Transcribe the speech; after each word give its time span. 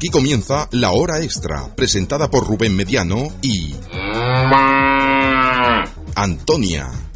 Aquí 0.00 0.08
comienza 0.08 0.66
La 0.72 0.92
Hora 0.92 1.20
Extra, 1.20 1.76
presentada 1.76 2.30
por 2.30 2.46
Rubén 2.48 2.74
Mediano 2.74 3.28
y... 3.42 3.74
Antonia. 6.14 7.09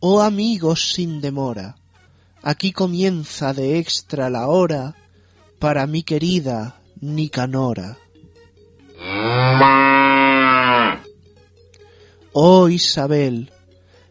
Oh 0.00 0.20
amigos 0.22 0.92
sin 0.92 1.20
demora, 1.20 1.76
aquí 2.42 2.72
comienza 2.72 3.52
de 3.52 3.78
extra 3.78 4.30
la 4.30 4.48
hora 4.48 4.94
para 5.58 5.86
mi 5.86 6.02
querida 6.02 6.80
Nicanora. 7.00 7.98
Oh 12.32 12.68
Isabel, 12.68 13.50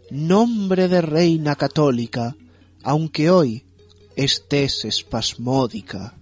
nombre 0.10 0.88
de 0.88 1.02
reina 1.02 1.56
católica, 1.56 2.36
aunque 2.84 3.30
hoy 3.30 3.66
estés 4.16 4.86
espasmódica. 4.86 6.16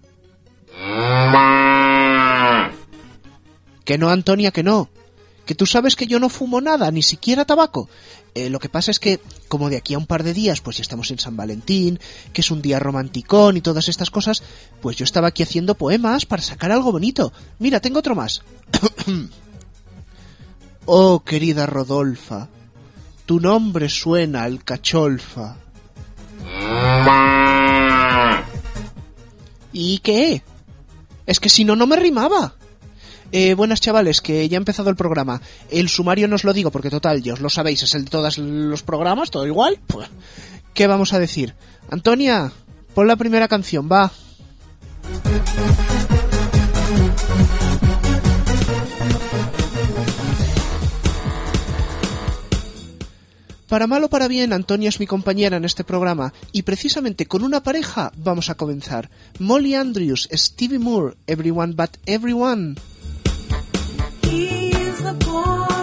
Que 3.86 3.98
no, 3.98 4.09
Antonia, 4.09 4.52
que 4.52 4.64
no. 4.64 4.89
Que 5.46 5.56
tú 5.56 5.66
sabes 5.66 5.96
que 5.96 6.08
yo 6.08 6.20
no 6.20 6.30
fumo 6.30 6.62
nada, 6.62 6.90
ni 6.92 7.04
siquiera 7.04 7.46
tabaco. 7.46 7.88
Eh, 8.34 8.50
lo 8.50 8.60
que 8.60 8.68
pasa 8.68 8.92
es 8.92 9.00
que, 9.00 9.20
como 9.48 9.70
de 9.70 9.78
aquí 9.78 9.94
a 9.94 9.98
un 9.98 10.08
par 10.08 10.24
de 10.24 10.34
días, 10.34 10.60
pues 10.60 10.78
ya 10.78 10.82
estamos 10.82 11.10
en 11.12 11.20
San 11.20 11.38
Valentín, 11.38 12.00
que 12.34 12.42
es 12.42 12.52
un 12.52 12.62
día 12.62 12.80
romanticón 12.80 13.56
y 13.56 13.62
todas 13.62 13.88
estas 13.88 14.10
cosas, 14.10 14.44
pues 14.82 14.98
yo 14.98 15.06
estaba 15.06 15.30
aquí 15.30 15.44
haciendo 15.44 15.76
poemas 15.76 16.26
para 16.26 16.42
sacar 16.42 16.72
algo 16.72 16.92
bonito. 16.92 17.32
Mira, 17.60 17.80
tengo 17.80 18.00
otro 18.00 18.16
más. 18.16 18.42
oh, 20.86 21.23
querida 21.23 21.66
Rodolfa, 21.66 22.50
tu 23.26 23.40
nombre 23.40 23.88
suena 23.88 24.44
al 24.44 24.64
cacholfa. 24.64 25.58
¿Y 29.72 30.00
qué? 30.00 30.42
Es 31.26 31.40
que 31.40 31.50
si 31.50 31.64
no, 31.66 31.76
no 31.76 31.88
me 31.88 31.96
rimaba. 31.96 32.56
Eh, 33.31 33.54
buenas 33.54 33.81
chavales, 33.81 34.22
que 34.22 34.48
ya 34.48 34.58
ha 34.58 34.59
empezado 34.59 34.90
el 34.90 34.95
programa. 34.95 35.42
El 35.70 35.90
sumario 35.90 36.28
no 36.28 36.36
os 36.36 36.44
lo 36.44 36.54
digo 36.54 36.72
porque 36.72 36.90
total, 36.90 37.22
ya 37.22 37.34
os 37.34 37.42
lo 37.42 37.50
sabéis, 37.50 37.84
es 37.84 37.95
el 37.95 38.06
de 38.06 38.12
todos 38.12 38.38
los 38.38 38.84
programas, 38.84 39.32
todo 39.32 39.45
igual. 39.45 39.80
Pues, 39.88 40.08
¿Qué 40.73 40.88
vamos 40.88 41.14
a 41.14 41.20
decir? 41.20 41.56
Antonia, 41.90 42.52
pon 42.94 43.08
la 43.08 43.16
primera 43.16 43.48
canción, 43.48 43.90
va. 43.92 44.12
Para 53.70 53.88
mal 53.88 54.04
o 54.04 54.10
para 54.10 54.28
bien, 54.28 54.54
Antonia 54.54 54.89
es 54.89 54.99
mi 54.99 55.08
compañera 55.08 55.58
en 55.58 55.66
este 55.66 55.83
programa 55.83 56.33
y 56.52 56.61
precisamente 56.61 57.26
con 57.26 57.44
una 57.44 57.64
pareja 57.64 58.11
vamos 58.16 58.49
a 58.49 58.55
comenzar. 58.55 59.10
Molly 59.39 59.76
Andrews, 59.76 60.30
Stevie 60.32 60.80
Moore, 60.80 61.16
Everyone 61.26 61.73
But 61.73 61.98
Everyone. 62.05 62.76
He's 64.27 65.03
the 65.03 65.13
boy 65.13 65.74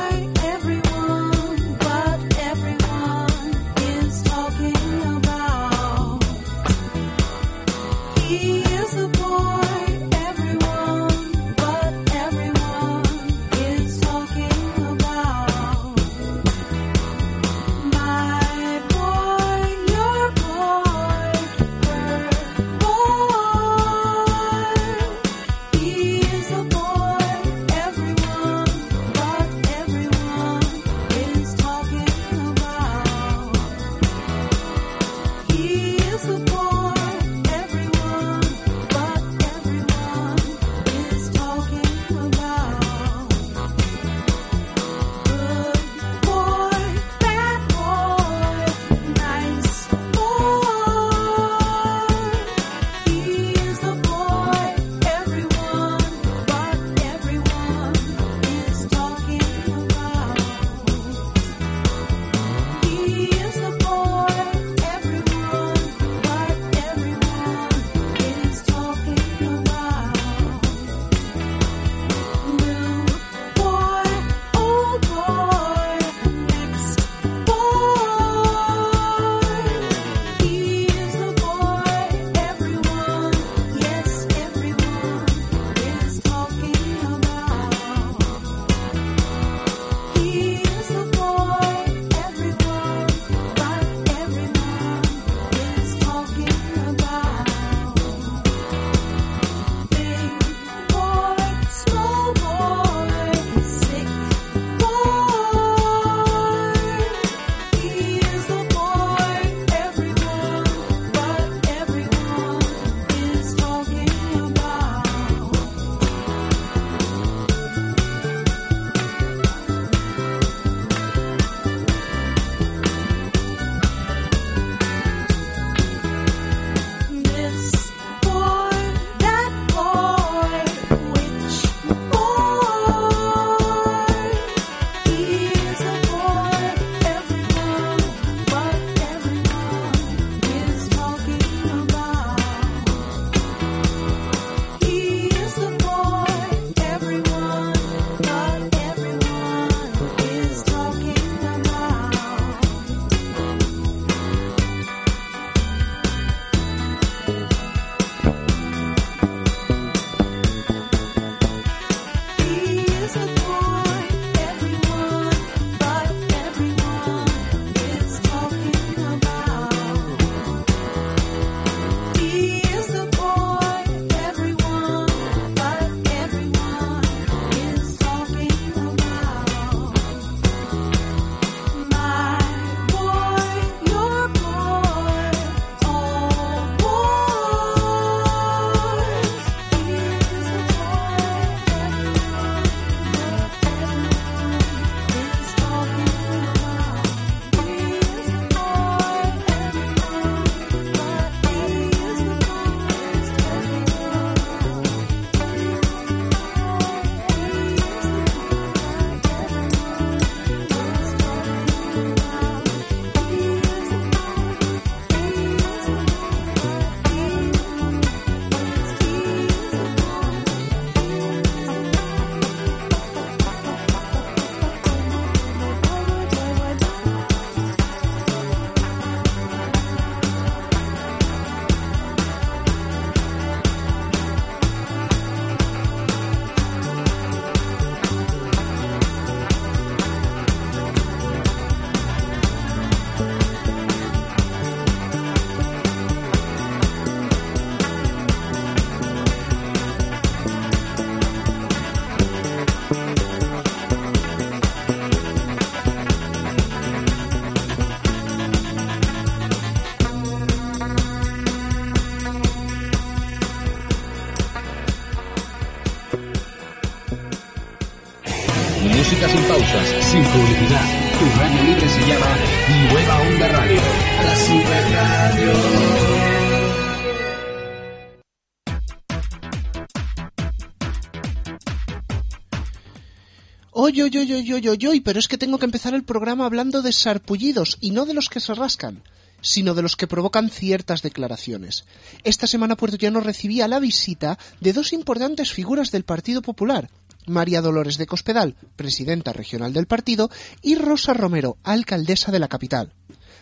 Oye, 283.93 285.03
pero 285.05 285.19
es 285.19 285.29
que 285.29 285.37
tengo 285.37 285.59
que 285.59 285.67
empezar 285.67 285.93
el 285.93 286.03
programa 286.03 286.47
hablando 286.47 286.81
de 286.81 286.93
sarpullidos 286.93 287.77
y 287.79 287.91
no 287.91 288.07
de 288.07 288.15
los 288.15 288.31
que 288.31 288.41
se 288.41 288.55
rascan, 288.55 289.03
sino 289.43 289.75
de 289.75 289.83
los 289.83 289.97
que 289.97 290.07
provocan 290.07 290.49
ciertas 290.49 291.03
declaraciones. 291.03 291.85
Esta 292.25 292.47
semana 292.47 292.75
Puerto 292.75 292.97
Llano 292.97 293.21
recibía 293.21 293.69
la 293.69 293.81
visita 293.81 294.39
de 294.63 294.73
dos 294.73 294.95
importantes 294.95 295.53
figuras 295.53 295.91
del 295.91 296.05
Partido 296.05 296.41
Popular, 296.41 296.89
María 297.27 297.61
Dolores 297.61 297.99
de 297.99 298.07
Cospedal, 298.07 298.57
presidenta 298.77 299.35
regional 299.35 299.75
del 299.75 299.87
partido, 299.87 300.31
y 300.63 300.75
Rosa 300.77 301.13
Romero, 301.13 301.59
alcaldesa 301.63 302.33
de 302.33 302.39
la 302.39 302.49
capital. 302.49 302.95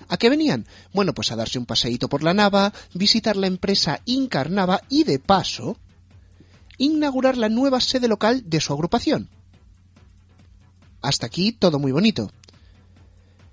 ¿A 0.08 0.16
qué 0.16 0.30
venían? 0.30 0.66
Bueno, 0.92 1.14
pues 1.14 1.30
a 1.30 1.36
darse 1.36 1.60
un 1.60 1.66
paseíto 1.66 2.08
por 2.08 2.24
la 2.24 2.34
Nava, 2.34 2.72
visitar 2.92 3.36
la 3.36 3.46
empresa 3.46 4.00
Incarnava 4.04 4.82
y, 4.88 5.04
de 5.04 5.20
paso, 5.20 5.76
inaugurar 6.76 7.36
la 7.38 7.48
nueva 7.48 7.80
sede 7.80 8.08
local 8.08 8.42
de 8.46 8.60
su 8.60 8.72
agrupación. 8.72 9.28
Hasta 11.02 11.26
aquí 11.26 11.52
todo 11.52 11.78
muy 11.78 11.92
bonito. 11.92 12.30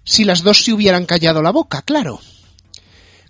Si 0.04 0.24
las 0.24 0.44
dos 0.44 0.64
se 0.64 0.74
hubieran 0.74 1.06
callado 1.06 1.42
la 1.42 1.52
boca, 1.52 1.82
claro. 1.82 2.20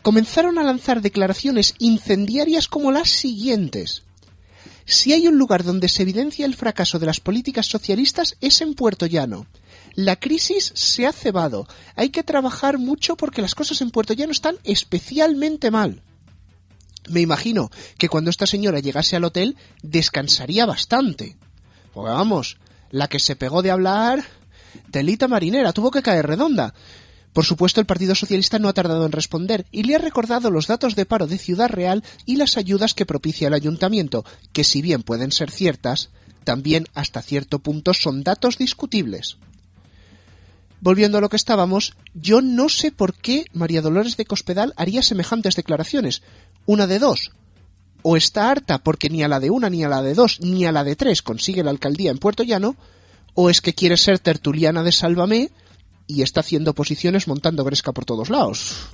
Comenzaron 0.01 0.57
a 0.59 0.63
lanzar 0.63 1.01
declaraciones 1.01 1.73
incendiarias 1.79 2.67
como 2.67 2.91
las 2.91 3.09
siguientes. 3.09 4.03
Si 4.85 5.11
hay 5.11 5.27
un 5.27 5.37
lugar 5.37 5.63
donde 5.63 5.89
se 5.89 6.03
evidencia 6.03 6.45
el 6.45 6.55
fracaso 6.55 6.97
de 6.97 7.07
las 7.07 7.19
políticas 7.19 7.65
socialistas 7.65 8.37
es 8.39 8.61
en 8.61 8.73
Puerto 8.73 9.05
Llano. 9.05 9.47
La 9.95 10.15
crisis 10.15 10.71
se 10.75 11.05
ha 11.05 11.11
cebado. 11.11 11.67
Hay 11.95 12.09
que 12.09 12.23
trabajar 12.23 12.77
mucho 12.77 13.17
porque 13.17 13.41
las 13.41 13.55
cosas 13.55 13.81
en 13.81 13.91
Puerto 13.91 14.13
Llano 14.13 14.31
están 14.31 14.55
especialmente 14.63 15.71
mal. 15.71 16.03
Me 17.09 17.21
imagino 17.21 17.69
que 17.97 18.07
cuando 18.07 18.29
esta 18.29 18.45
señora 18.45 18.79
llegase 18.79 19.15
al 19.15 19.23
hotel 19.23 19.57
descansaría 19.81 20.65
bastante. 20.65 21.35
Porque 21.93 22.11
vamos, 22.11 22.57
la 22.91 23.07
que 23.07 23.19
se 23.19 23.35
pegó 23.35 23.61
de 23.61 23.71
hablar, 23.71 24.23
telita 24.91 25.27
marinera, 25.27 25.73
tuvo 25.73 25.91
que 25.91 26.01
caer 26.01 26.27
redonda. 26.27 26.73
Por 27.33 27.45
supuesto, 27.45 27.79
el 27.79 27.85
Partido 27.85 28.15
Socialista 28.15 28.57
no 28.57 28.67
ha 28.67 28.73
tardado 28.73 29.05
en 29.05 29.11
responder 29.11 29.67
y 29.71 29.83
le 29.83 29.95
ha 29.95 29.99
recordado 29.99 30.49
los 30.49 30.65
datos 30.65 30.95
de 30.95 31.05
paro 31.05 31.27
de 31.27 31.37
Ciudad 31.37 31.69
Real 31.69 32.03
y 32.25 32.37
las 32.37 32.57
ayudas 32.57 32.93
que 32.93 33.05
propicia 33.05 33.47
el 33.47 33.53
ayuntamiento, 33.53 34.25
que 34.53 34.63
si 34.63 34.81
bien 34.81 35.03
pueden 35.03 35.31
ser 35.31 35.51
ciertas, 35.51 36.09
también 36.43 36.87
hasta 36.95 37.21
cierto 37.21 37.59
punto 37.59 37.93
son 37.93 38.23
datos 38.23 38.57
discutibles. 38.57 39.37
Volviendo 40.79 41.17
a 41.17 41.21
lo 41.21 41.29
que 41.29 41.35
estábamos, 41.35 41.95
yo 42.13 42.41
no 42.41 42.69
sé 42.69 42.91
por 42.91 43.13
qué 43.13 43.45
María 43.53 43.81
Dolores 43.81 44.17
de 44.17 44.25
Cospedal 44.25 44.73
haría 44.75 45.01
semejantes 45.01 45.55
declaraciones. 45.55 46.21
Una 46.65 46.87
de 46.87 46.99
dos. 46.99 47.31
O 48.09 48.15
está 48.15 48.49
harta 48.49 48.77
porque 48.77 49.09
ni 49.09 49.21
a 49.21 49.27
la 49.27 49.41
de 49.41 49.49
una, 49.49 49.69
ni 49.69 49.83
a 49.83 49.89
la 49.89 50.01
de 50.01 50.13
dos, 50.13 50.39
ni 50.39 50.65
a 50.65 50.71
la 50.71 50.85
de 50.85 50.95
tres 50.95 51.21
consigue 51.21 51.61
la 51.61 51.71
alcaldía 51.71 52.09
en 52.09 52.19
Puerto 52.19 52.41
Llano, 52.43 52.77
o 53.33 53.49
es 53.49 53.59
que 53.59 53.73
quiere 53.73 53.97
ser 53.97 54.17
tertuliana 54.19 54.81
de 54.81 54.93
Sálvame 54.93 55.51
y 56.07 56.21
está 56.21 56.39
haciendo 56.39 56.73
posiciones 56.73 57.27
montando 57.27 57.65
gresca 57.65 57.91
por 57.91 58.05
todos 58.05 58.29
lados. 58.29 58.87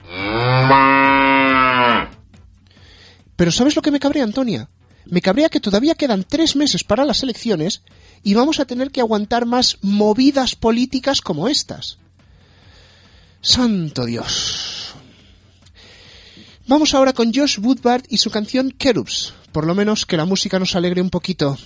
Pero 3.36 3.52
¿sabes 3.52 3.76
lo 3.76 3.84
que 3.84 3.92
me 3.92 4.00
cabrea, 4.00 4.24
Antonia? 4.24 4.68
Me 5.06 5.22
cabrea 5.22 5.50
que 5.50 5.60
todavía 5.60 5.94
quedan 5.94 6.24
tres 6.24 6.56
meses 6.56 6.84
para 6.84 7.06
las 7.06 7.22
elecciones 7.22 7.84
y 8.24 8.34
vamos 8.34 8.60
a 8.60 8.66
tener 8.66 8.90
que 8.90 9.02
aguantar 9.02 9.46
más 9.46 9.78
movidas 9.84 10.56
políticas 10.56 11.22
como 11.22 11.48
estas. 11.48 12.00
Santo 13.42 14.06
Dios. 14.06 14.83
Vamos 16.66 16.94
ahora 16.94 17.14
con 17.14 17.34
Josh 17.34 17.60
Woodward 17.60 18.04
y 18.10 18.18
su 18.18 18.32
canción 18.32 18.72
Cherubs. 18.78 19.34
Por 19.52 19.68
lo 19.68 19.76
menos 19.76 20.06
que 20.06 20.18
la 20.18 20.26
música 20.26 20.60
nos 20.60 20.76
alegre 20.76 21.02
un 21.02 21.10
poquito. 21.10 21.58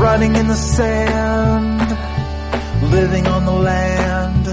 running 0.00 0.34
in 0.34 0.48
the 0.48 0.54
sand, 0.54 2.09
living 3.00 3.26
on 3.26 3.46
the 3.46 3.58
land. 3.72 4.44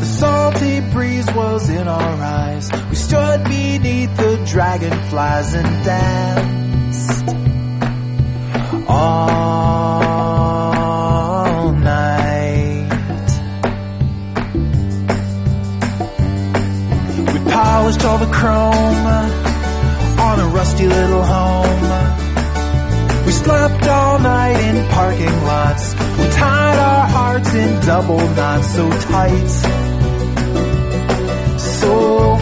The 0.00 0.08
salty 0.20 0.80
breeze 0.92 1.30
was 1.40 1.70
in 1.70 1.86
our 1.86 2.14
eyes. 2.40 2.68
We 2.90 2.96
stood 2.96 3.44
beneath 3.44 4.16
the 4.16 4.44
dragonflies 4.44 5.54
and 5.54 5.68
danced 5.84 7.28
all 8.88 10.02
night. 11.72 13.30
We 17.34 17.38
polished 17.52 18.04
all 18.04 18.18
the 18.18 18.32
chrome 18.38 19.06
on 20.26 20.40
a 20.40 20.48
rusty 20.58 20.88
little 20.88 21.24
home. 21.36 21.84
We 23.26 23.32
slept 23.32 23.86
all 23.86 24.18
night 24.18 24.58
in 24.68 24.76
parking 24.90 25.36
lots. 25.44 25.97
Tied 26.38 26.78
our 26.78 27.06
hearts 27.08 27.54
in 27.54 27.80
double 27.86 28.28
knots 28.36 28.68
so 28.74 28.90
tight. 28.90 29.48
So 31.58 32.37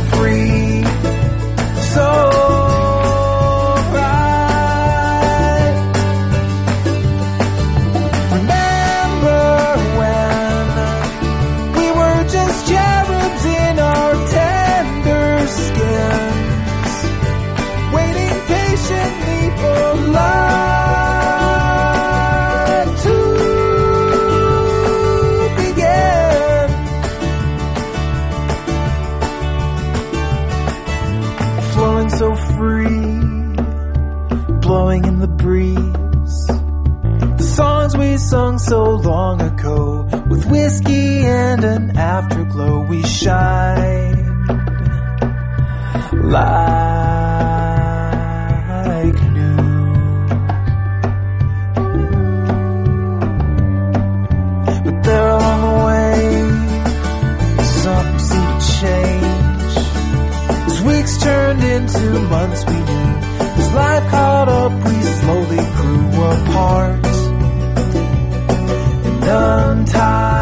And 69.67 70.36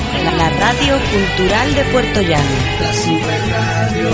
la 0.00 0.50
radio 0.50 0.98
cultural 1.10 1.74
de 1.74 1.84
Puerto 1.84 2.20
Llano. 2.20 2.50
La 2.80 2.92
Super 2.92 3.40
Radio. 3.48 4.08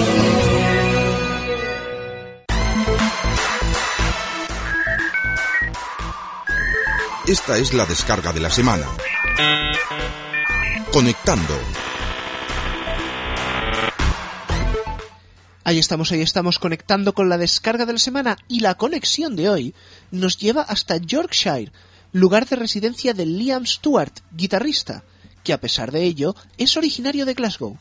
Esta 7.27 7.57
es 7.59 7.73
la 7.73 7.87
descarga 7.87 8.33
de 8.33 8.41
la 8.41 8.51
semana. 8.51 8.87
Conectando. 10.93 11.59
Ahí 15.65 15.79
estamos, 15.79 16.13
ahí 16.13 16.21
estamos 16.21 16.59
conectando 16.59 17.15
con 17.15 17.29
la 17.29 17.39
descarga 17.39 17.87
de 17.87 17.93
la 17.95 17.99
semana 17.99 18.37
y 18.49 18.61
la 18.61 18.75
conexión 18.75 19.37
de 19.37 19.49
hoy 19.49 19.75
nos 20.11 20.37
lleva 20.37 20.63
hasta 20.63 20.97
Yorkshire, 20.99 21.73
lugar 22.13 22.47
de 22.47 22.57
residencia 22.57 23.15
de 23.15 23.25
Liam 23.25 23.65
Stewart, 23.65 24.13
guitarrista, 24.33 25.05
que 25.45 25.53
a 25.53 25.61
pesar 25.61 25.93
de 25.93 26.03
ello 26.05 26.35
es 26.59 26.77
originario 26.77 27.25
de 27.27 27.35
Glasgow. 27.35 27.79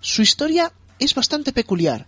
Su 0.00 0.22
historia 0.22 0.72
es 0.98 1.14
bastante 1.14 1.52
peculiar. 1.52 2.06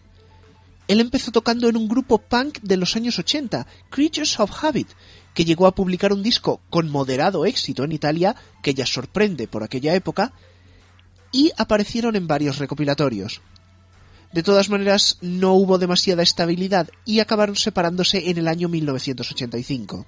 Él 0.87 1.01
empezó 1.01 1.33
tocando 1.33 1.69
en 1.69 1.77
un 1.77 1.89
grupo 1.89 2.19
punk 2.19 2.59
de 2.61 2.77
los 2.77 2.95
años 2.97 3.19
80, 3.19 3.67
Creatures 3.91 4.39
of 4.41 4.65
Habit, 4.65 4.89
que 5.33 5.45
llegó 5.45 5.67
a 5.67 5.75
publicar 5.75 6.13
un 6.13 6.23
disco 6.23 6.61
con 6.71 6.91
moderado 6.91 7.47
éxito 7.47 7.85
en 7.85 7.93
Italia, 7.93 8.37
que 8.63 8.75
ya 8.75 8.87
sorprende 8.87 9.49
por 9.49 9.63
aquella 9.63 9.95
época, 9.95 10.33
y 11.33 11.51
aparecieron 11.57 12.17
en 12.17 12.27
varios 12.27 12.59
recopilatorios. 12.59 13.41
De 14.33 14.43
todas 14.43 14.69
maneras, 14.69 15.19
no 15.21 15.55
hubo 15.55 15.79
demasiada 15.79 16.23
estabilidad 16.23 16.89
y 17.05 17.21
acabaron 17.21 17.57
separándose 17.57 18.31
en 18.31 18.39
el 18.39 18.49
año 18.49 18.69
1985. 18.69 20.07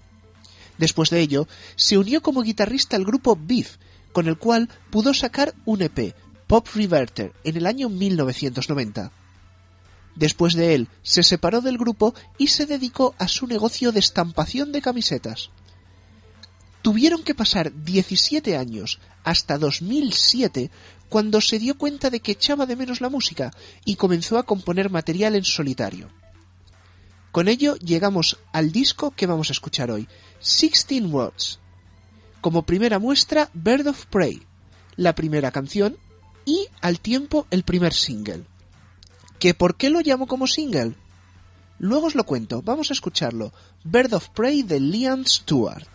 Después 0.78 1.10
de 1.10 1.20
ello, 1.20 1.48
se 1.76 1.96
unió 1.96 2.22
como 2.22 2.42
guitarrista 2.42 2.96
al 2.96 3.04
grupo 3.04 3.38
Beef, 3.40 3.76
con 4.16 4.28
el 4.28 4.38
cual 4.38 4.70
pudo 4.88 5.12
sacar 5.12 5.54
un 5.66 5.82
EP, 5.82 6.14
Pop 6.46 6.66
Reverter, 6.74 7.34
en 7.44 7.58
el 7.58 7.66
año 7.66 7.90
1990. 7.90 9.12
Después 10.14 10.54
de 10.54 10.74
él, 10.74 10.88
se 11.02 11.22
separó 11.22 11.60
del 11.60 11.76
grupo 11.76 12.14
y 12.38 12.46
se 12.46 12.64
dedicó 12.64 13.14
a 13.18 13.28
su 13.28 13.46
negocio 13.46 13.92
de 13.92 13.98
estampación 14.00 14.72
de 14.72 14.80
camisetas. 14.80 15.50
Tuvieron 16.80 17.24
que 17.24 17.34
pasar 17.34 17.70
17 17.84 18.56
años 18.56 19.00
hasta 19.22 19.58
2007 19.58 20.70
cuando 21.10 21.42
se 21.42 21.58
dio 21.58 21.76
cuenta 21.76 22.08
de 22.08 22.20
que 22.20 22.32
echaba 22.32 22.64
de 22.64 22.76
menos 22.76 23.02
la 23.02 23.10
música 23.10 23.50
y 23.84 23.96
comenzó 23.96 24.38
a 24.38 24.44
componer 24.44 24.88
material 24.88 25.34
en 25.34 25.44
solitario. 25.44 26.08
Con 27.32 27.48
ello 27.48 27.76
llegamos 27.76 28.38
al 28.54 28.72
disco 28.72 29.10
que 29.10 29.26
vamos 29.26 29.50
a 29.50 29.52
escuchar 29.52 29.90
hoy, 29.90 30.08
Sixteen 30.40 31.12
Words. 31.12 31.60
Como 32.46 32.62
primera 32.62 33.00
muestra, 33.00 33.50
Bird 33.54 33.88
of 33.88 34.06
Prey, 34.06 34.40
la 34.94 35.16
primera 35.16 35.50
canción 35.50 35.96
y 36.44 36.68
al 36.80 37.00
tiempo 37.00 37.44
el 37.50 37.64
primer 37.64 37.92
single. 37.92 38.44
¿Que 39.40 39.52
por 39.52 39.74
qué 39.74 39.90
lo 39.90 40.00
llamo 40.00 40.28
como 40.28 40.46
single? 40.46 40.94
Luego 41.80 42.06
os 42.06 42.14
lo 42.14 42.22
cuento, 42.22 42.62
vamos 42.62 42.90
a 42.90 42.92
escucharlo. 42.92 43.52
Bird 43.82 44.14
of 44.14 44.28
Prey 44.28 44.62
de 44.62 44.78
Liam 44.78 45.24
Stewart. 45.24 45.88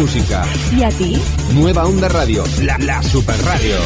Música. 0.00 0.42
¿Y 0.74 0.82
a 0.82 0.88
ti? 0.88 1.20
Nueva 1.54 1.84
Onda 1.84 2.08
Radio, 2.08 2.42
la, 2.62 2.78
la 2.78 3.02
super 3.02 3.36
radio. 3.44 3.76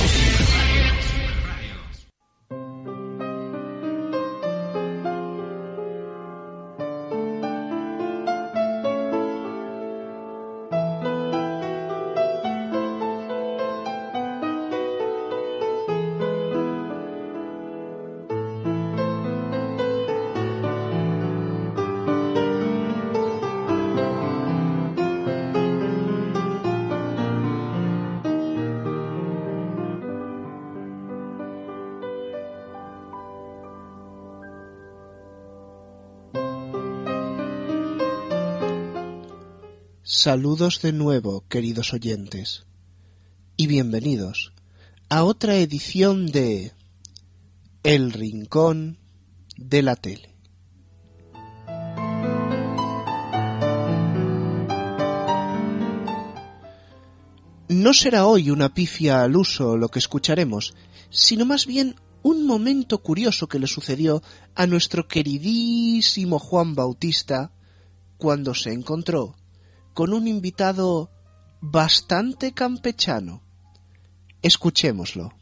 Saludos 40.16 40.80
de 40.80 40.92
nuevo, 40.92 41.44
queridos 41.48 41.92
oyentes, 41.92 42.66
y 43.56 43.66
bienvenidos 43.66 44.52
a 45.08 45.24
otra 45.24 45.56
edición 45.56 46.26
de 46.26 46.72
El 47.82 48.12
Rincón 48.12 49.00
de 49.56 49.82
la 49.82 49.96
Tele. 49.96 50.36
No 57.68 57.92
será 57.92 58.26
hoy 58.26 58.50
una 58.50 58.72
pifia 58.72 59.24
al 59.24 59.34
uso 59.34 59.76
lo 59.76 59.88
que 59.88 59.98
escucharemos, 59.98 60.74
sino 61.10 61.44
más 61.44 61.66
bien 61.66 61.96
un 62.22 62.46
momento 62.46 63.02
curioso 63.02 63.48
que 63.48 63.58
le 63.58 63.66
sucedió 63.66 64.22
a 64.54 64.68
nuestro 64.68 65.08
queridísimo 65.08 66.38
Juan 66.38 66.76
Bautista 66.76 67.50
cuando 68.16 68.54
se 68.54 68.72
encontró 68.72 69.34
con 69.94 70.12
un 70.12 70.26
invitado 70.26 71.10
bastante 71.60 72.52
campechano. 72.52 73.42
Escuchémoslo. 74.42 75.32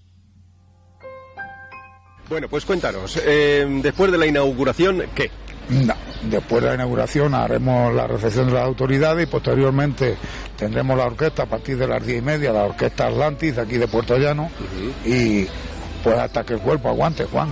Bueno, 2.29 2.49
pues 2.49 2.65
cuéntanos, 2.65 3.21
eh, 3.25 3.67
después 3.83 4.13
de 4.13 4.19
la 4.19 4.27
inauguración, 4.27 5.03
¿qué? 5.15 5.31
No, 5.69 5.95
después 6.31 6.63
de 6.63 6.69
la 6.69 6.75
inauguración 6.75 7.35
haremos 7.35 7.95
la 7.95 8.07
recepción 8.07 8.47
de 8.47 8.55
las 8.55 8.65
autoridades 8.65 9.27
y 9.27 9.31
posteriormente 9.31 10.17
tendremos 10.57 10.97
la 10.97 11.07
orquesta 11.07 11.45
a 11.45 11.47
partir 11.47 11.77
de 11.79 11.87
las 11.87 12.05
diez 12.05 12.19
y 12.19 12.25
media, 12.25 12.53
la 12.53 12.65
orquesta 12.65 13.07
Atlantis 13.07 13.57
de 13.57 13.63
aquí 13.63 13.77
de 13.77 13.89
Puerto 13.89 14.17
Llano 14.17 14.51
y 15.05 15.47
pues 16.03 16.19
hasta 16.19 16.45
que 16.45 16.55
el 16.55 16.61
cuerpo 16.61 16.89
aguante, 16.89 17.25
Juan. 17.25 17.49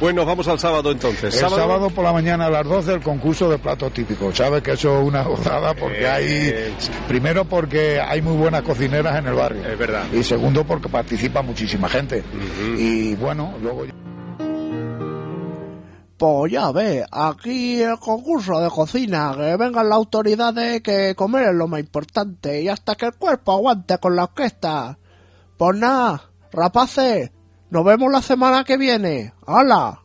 Pues 0.00 0.14
nos 0.14 0.26
vamos 0.26 0.46
al 0.48 0.58
sábado 0.58 0.90
entonces. 0.90 1.40
El 1.40 1.48
sábado, 1.48 1.88
por 1.88 2.04
la 2.04 2.12
mañana 2.12 2.46
a 2.46 2.50
las 2.50 2.64
12 2.66 2.94
el 2.94 3.00
concurso 3.02 3.48
de 3.48 3.58
platos 3.58 3.92
típicos. 3.92 4.36
Sabes 4.36 4.62
que 4.62 4.72
eso 4.72 5.00
es 5.00 5.06
una 5.06 5.22
gozada 5.22 5.74
porque 5.74 6.06
hay, 6.06 6.24
Eh, 6.28 6.74
primero 7.08 7.44
porque 7.44 8.00
hay 8.00 8.20
muy 8.20 8.36
buenas 8.36 8.62
cocineras 8.62 9.16
en 9.18 9.26
el 9.28 9.34
barrio. 9.34 9.64
Es 9.66 9.78
verdad. 9.78 10.04
Y 10.12 10.22
segundo 10.22 10.64
porque 10.64 10.88
participa 10.88 11.42
muchísima 11.42 11.88
gente. 11.88 12.22
Y 12.76 13.14
bueno, 13.14 13.54
luego... 13.62 13.84
Pues 16.16 16.52
ya 16.52 16.70
ve, 16.70 17.04
aquí 17.10 17.82
el 17.82 17.98
concurso 17.98 18.60
de 18.60 18.70
cocina, 18.70 19.34
que 19.36 19.56
vengan 19.56 19.88
las 19.88 19.96
autoridades, 19.96 20.80
que 20.80 21.14
comer 21.16 21.48
es 21.48 21.54
lo 21.54 21.66
más 21.66 21.80
importante, 21.80 22.62
y 22.62 22.68
hasta 22.68 22.94
que 22.94 23.06
el 23.06 23.14
cuerpo 23.14 23.52
aguante 23.52 23.98
con 23.98 24.14
la 24.14 24.24
orquesta. 24.24 24.96
Pues 25.56 25.76
nada, 25.76 26.30
rapaces, 26.52 27.30
nos 27.70 27.84
vemos 27.84 28.10
la 28.12 28.22
semana 28.22 28.64
que 28.64 28.76
viene. 28.76 29.32
¡Hala! 29.46 30.03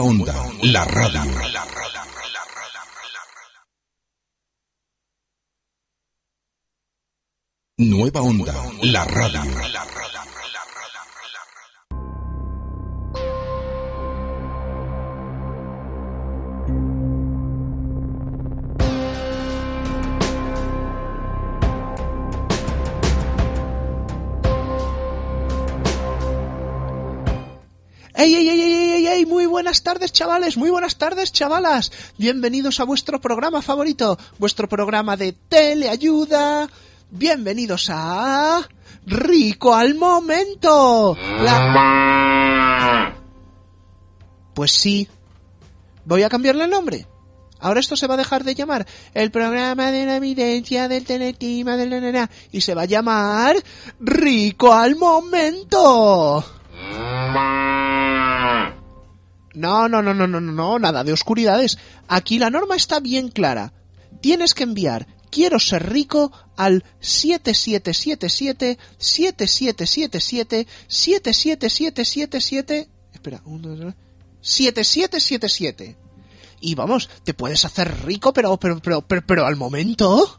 Nueva 0.00 0.08
Onda, 0.08 0.34
la 0.62 0.84
radio. 0.86 1.20
Nueva 7.76 8.22
Onda, 8.22 8.54
la 8.80 9.04
radio. 9.04 9.99
Buenas 29.60 29.82
tardes, 29.82 30.10
chavales, 30.10 30.56
muy 30.56 30.70
buenas 30.70 30.96
tardes, 30.96 31.32
chavalas. 31.32 31.92
Bienvenidos 32.16 32.80
a 32.80 32.84
vuestro 32.84 33.20
programa 33.20 33.60
favorito, 33.60 34.16
vuestro 34.38 34.66
programa 34.70 35.18
de 35.18 35.32
teleayuda. 35.34 36.66
Bienvenidos 37.10 37.88
a... 37.92 38.66
Rico 39.04 39.74
al 39.74 39.96
momento. 39.96 41.14
La- 41.42 43.14
Pues 44.54 44.72
sí. 44.72 45.06
Voy 46.06 46.22
a 46.22 46.30
cambiarle 46.30 46.64
el 46.64 46.70
nombre. 46.70 47.06
Ahora 47.58 47.80
esto 47.80 47.96
se 47.96 48.06
va 48.06 48.14
a 48.14 48.16
dejar 48.16 48.44
de 48.44 48.54
llamar 48.54 48.86
el 49.12 49.30
programa 49.30 49.92
de 49.92 50.06
la 50.06 50.16
evidencia 50.16 50.88
del 50.88 51.04
teletima 51.04 51.76
del 51.76 51.90
na, 51.90 52.00
na, 52.00 52.12
na, 52.12 52.30
y 52.50 52.62
se 52.62 52.74
va 52.74 52.82
a 52.82 52.86
llamar 52.86 53.56
Rico 54.00 54.72
al 54.72 54.96
momento. 54.96 56.42
No, 59.54 59.88
no, 59.88 60.02
no, 60.02 60.14
no, 60.14 60.26
no, 60.26 60.40
no, 60.40 60.78
nada 60.78 61.04
de 61.04 61.12
oscuridades. 61.12 61.78
Aquí 62.08 62.38
la 62.38 62.50
norma 62.50 62.76
está 62.76 63.00
bien 63.00 63.28
clara. 63.28 63.72
Tienes 64.20 64.54
que 64.54 64.64
enviar 64.64 65.06
quiero 65.30 65.58
ser 65.58 65.90
rico 65.90 66.32
al 66.56 66.84
7777 67.00 68.78
7777 68.98 70.66
77777 70.88 72.88
Espera, 73.12 73.42
un, 73.44 73.62
dos, 73.62 73.78
tres, 73.78 73.94
7777. 74.40 75.96
Y 76.62 76.74
vamos, 76.74 77.08
te 77.24 77.34
puedes 77.34 77.64
hacer 77.64 78.04
rico, 78.04 78.32
pero 78.32 78.56
pero 78.58 78.80
pero 78.80 79.02
pero, 79.02 79.22
pero 79.26 79.46
al 79.46 79.56
momento. 79.56 80.36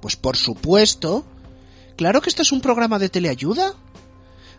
Pues 0.00 0.16
por 0.16 0.36
supuesto. 0.36 1.24
Claro 1.96 2.20
que 2.20 2.28
esto 2.28 2.42
es 2.42 2.52
un 2.52 2.60
programa 2.60 2.98
de 2.98 3.08
teleayuda. 3.08 3.74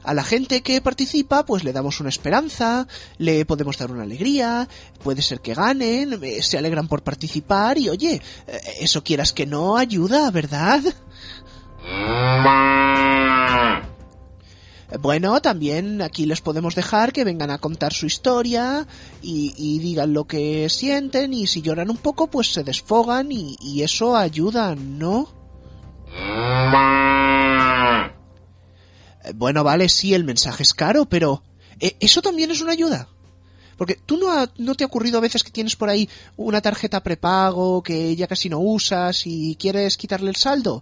A 0.06 0.14
la 0.14 0.24
gente 0.24 0.62
que 0.62 0.82
participa, 0.82 1.46
pues 1.46 1.64
le 1.64 1.74
damos 1.74 2.00
una 2.00 2.10
esperanza, 2.10 2.88
le 3.18 3.46
podemos 3.46 3.78
dar 3.78 3.92
una 3.92 4.04
alegría, 4.04 4.68
puede 5.04 5.22
ser 5.22 5.42
que 5.42 5.56
ganen, 5.56 6.20
eh, 6.24 6.44
se 6.44 6.58
alegran 6.58 6.88
por 6.88 7.04
participar 7.04 7.78
y 7.78 7.90
oye, 7.90 8.22
eh, 8.48 8.60
eso 8.82 9.04
quieras 9.04 9.34
que 9.34 9.46
no 9.46 9.78
ayuda, 9.78 10.30
¿verdad? 10.32 10.82
Bueno, 15.00 15.42
también 15.42 16.02
aquí 16.02 16.26
les 16.26 16.42
podemos 16.42 16.76
dejar 16.76 17.12
que 17.12 17.24
vengan 17.24 17.50
a 17.50 17.58
contar 17.58 17.92
su 17.92 18.06
historia 18.06 18.88
y, 19.22 19.54
y 19.58 19.80
digan 19.80 20.14
lo 20.14 20.26
que 20.26 20.70
sienten 20.70 21.34
y 21.34 21.48
si 21.48 21.62
lloran 21.62 21.90
un 21.90 21.98
poco 21.98 22.28
pues 22.28 22.54
se 22.54 22.64
desfogan 22.64 23.32
y, 23.32 23.58
y 23.60 23.82
eso 23.82 24.16
ayuda, 24.16 24.76
¿no? 24.76 25.28
Eh, 29.26 29.34
Bueno, 29.36 29.64
vale, 29.64 29.90
sí, 29.90 30.14
el 30.14 30.24
mensaje 30.24 30.64
es 30.64 30.74
caro, 30.74 31.06
pero 31.06 31.44
eh, 31.80 31.96
eso 32.00 32.22
también 32.22 32.52
es 32.52 32.62
una 32.62 32.72
ayuda. 32.74 33.10
Porque 33.78 33.96
tú 34.06 34.18
no, 34.18 34.32
ha- 34.32 34.50
no 34.58 34.76
te 34.76 34.84
ha 34.84 34.88
ocurrido 34.88 35.18
a 35.18 35.22
veces 35.22 35.44
que 35.44 35.52
tienes 35.52 35.76
por 35.76 35.90
ahí 35.90 36.08
una 36.38 36.62
tarjeta 36.62 37.04
prepago 37.04 37.84
que 37.84 38.16
ya 38.16 38.28
casi 38.28 38.48
no 38.50 38.60
usas 38.60 39.24
y 39.26 39.56
quieres 39.60 39.98
quitarle 39.98 40.30
el 40.30 40.38
saldo. 40.38 40.82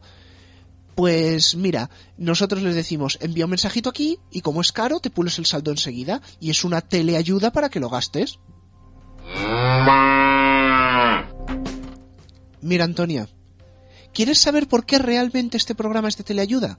Pues 0.95 1.55
mira, 1.55 1.89
nosotros 2.17 2.61
les 2.61 2.75
decimos, 2.75 3.17
envía 3.19 3.45
un 3.45 3.49
mensajito 3.51 3.89
aquí 3.89 4.19
y 4.29 4.41
como 4.41 4.61
es 4.61 4.71
caro, 4.71 4.99
te 4.99 5.09
pules 5.09 5.39
el 5.39 5.47
saldo 5.47 5.71
enseguida 5.71 6.21
y 6.39 6.51
es 6.51 6.63
una 6.63 6.81
teleayuda 6.81 7.51
para 7.51 7.69
que 7.69 7.79
lo 7.79 7.89
gastes. 7.89 8.37
Mira, 12.61 12.85
Antonia, 12.85 13.27
¿quieres 14.13 14.39
saber 14.39 14.67
por 14.67 14.85
qué 14.85 14.99
realmente 14.99 15.57
este 15.57 15.73
programa 15.75 16.07
es 16.09 16.17
de 16.17 16.23
teleayuda? 16.23 16.77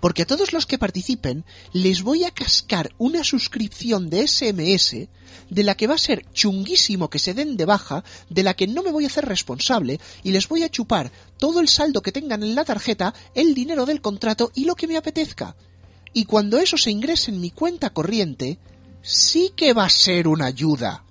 Porque 0.00 0.22
a 0.22 0.26
todos 0.26 0.52
los 0.52 0.66
que 0.66 0.78
participen 0.78 1.44
les 1.72 2.02
voy 2.02 2.24
a 2.24 2.30
cascar 2.30 2.92
una 2.98 3.24
suscripción 3.24 4.10
de 4.10 4.26
SMS 4.26 5.08
de 5.50 5.62
la 5.62 5.74
que 5.76 5.86
va 5.86 5.94
a 5.94 5.98
ser 5.98 6.24
chunguísimo 6.32 7.10
que 7.10 7.18
se 7.18 7.34
den 7.34 7.56
de 7.56 7.64
baja, 7.64 8.04
de 8.28 8.42
la 8.42 8.54
que 8.54 8.66
no 8.66 8.82
me 8.82 8.92
voy 8.92 9.04
a 9.04 9.08
hacer 9.08 9.24
responsable 9.24 10.00
y 10.22 10.32
les 10.32 10.48
voy 10.48 10.62
a 10.62 10.70
chupar 10.70 11.12
todo 11.38 11.60
el 11.60 11.68
saldo 11.68 12.02
que 12.02 12.12
tengan 12.12 12.42
en 12.42 12.54
la 12.54 12.64
tarjeta, 12.64 13.14
el 13.34 13.54
dinero 13.54 13.86
del 13.86 14.00
contrato 14.00 14.50
y 14.54 14.64
lo 14.64 14.74
que 14.74 14.86
me 14.86 14.96
apetezca. 14.96 15.56
Y 16.12 16.24
cuando 16.24 16.58
eso 16.58 16.76
se 16.76 16.90
ingrese 16.90 17.30
en 17.30 17.40
mi 17.40 17.50
cuenta 17.50 17.90
corriente, 17.90 18.58
sí 19.02 19.52
que 19.54 19.72
va 19.72 19.84
a 19.84 19.90
ser 19.90 20.28
una 20.28 20.46
ayuda. 20.46 21.04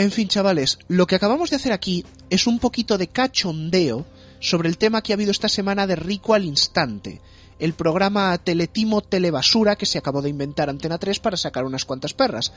En 0.00 0.10
fin, 0.10 0.28
chavales, 0.28 0.78
lo 0.88 1.06
que 1.06 1.14
acabamos 1.14 1.50
de 1.50 1.56
hacer 1.56 1.72
aquí 1.72 2.06
es 2.30 2.46
un 2.46 2.58
poquito 2.58 2.96
de 2.96 3.08
cachondeo 3.08 4.06
sobre 4.40 4.70
el 4.70 4.78
tema 4.78 5.02
que 5.02 5.12
ha 5.12 5.16
habido 5.16 5.30
esta 5.30 5.50
semana 5.50 5.86
de 5.86 5.94
Rico 5.94 6.32
al 6.32 6.46
Instante, 6.46 7.20
el 7.58 7.74
programa 7.74 8.38
Teletimo 8.38 9.02
Telebasura 9.02 9.76
que 9.76 9.84
se 9.84 9.98
acabó 9.98 10.22
de 10.22 10.30
inventar 10.30 10.70
Antena 10.70 10.96
3 10.96 11.20
para 11.20 11.36
sacar 11.36 11.66
unas 11.66 11.84
cuantas 11.84 12.14
perras. 12.14 12.50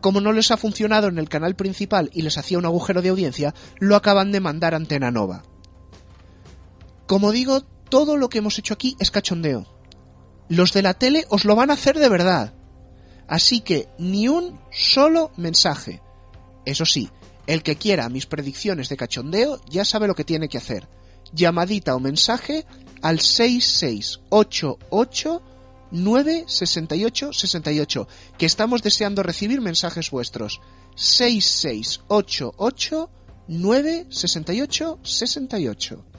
Como 0.00 0.20
no 0.20 0.32
les 0.32 0.52
ha 0.52 0.56
funcionado 0.56 1.08
en 1.08 1.18
el 1.18 1.28
canal 1.28 1.56
principal 1.56 2.10
y 2.14 2.22
les 2.22 2.38
hacía 2.38 2.58
un 2.58 2.64
agujero 2.64 3.02
de 3.02 3.08
audiencia, 3.08 3.56
lo 3.80 3.96
acaban 3.96 4.30
de 4.30 4.38
mandar 4.38 4.74
a 4.74 4.76
Antena 4.76 5.10
Nova. 5.10 5.42
Como 7.08 7.32
digo, 7.32 7.62
todo 7.90 8.16
lo 8.16 8.28
que 8.28 8.38
hemos 8.38 8.56
hecho 8.60 8.72
aquí 8.72 8.94
es 9.00 9.10
cachondeo. 9.10 9.66
Los 10.48 10.72
de 10.72 10.82
la 10.82 10.94
tele 10.94 11.26
os 11.28 11.44
lo 11.44 11.56
van 11.56 11.72
a 11.72 11.74
hacer 11.74 11.98
de 11.98 12.08
verdad. 12.08 12.54
Así 13.26 13.62
que 13.62 13.88
ni 13.98 14.28
un 14.28 14.60
solo 14.70 15.32
mensaje. 15.36 16.03
Eso 16.64 16.86
sí, 16.86 17.10
el 17.46 17.62
que 17.62 17.76
quiera 17.76 18.08
mis 18.08 18.24
predicciones 18.26 18.88
de 18.88 18.96
cachondeo 18.96 19.60
ya 19.68 19.84
sabe 19.84 20.06
lo 20.06 20.14
que 20.14 20.24
tiene 20.24 20.48
que 20.48 20.56
hacer. 20.58 20.88
Llamadita 21.32 21.94
o 21.94 22.00
mensaje 22.00 22.66
al 23.02 23.20
6688 23.20 25.42
968 25.90 27.32
68, 27.32 28.08
que 28.38 28.46
estamos 28.46 28.82
deseando 28.82 29.22
recibir 29.22 29.60
mensajes 29.60 30.10
vuestros. 30.10 30.60
6688 30.96 33.10
968 33.48 34.98
68. 35.02 36.13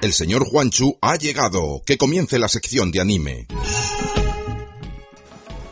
El 0.00 0.12
señor 0.12 0.44
Juanchu 0.44 0.96
ha 1.00 1.16
llegado. 1.16 1.82
Que 1.84 1.98
comience 1.98 2.38
la 2.38 2.48
sección 2.48 2.92
de 2.92 3.00
anime. 3.00 3.48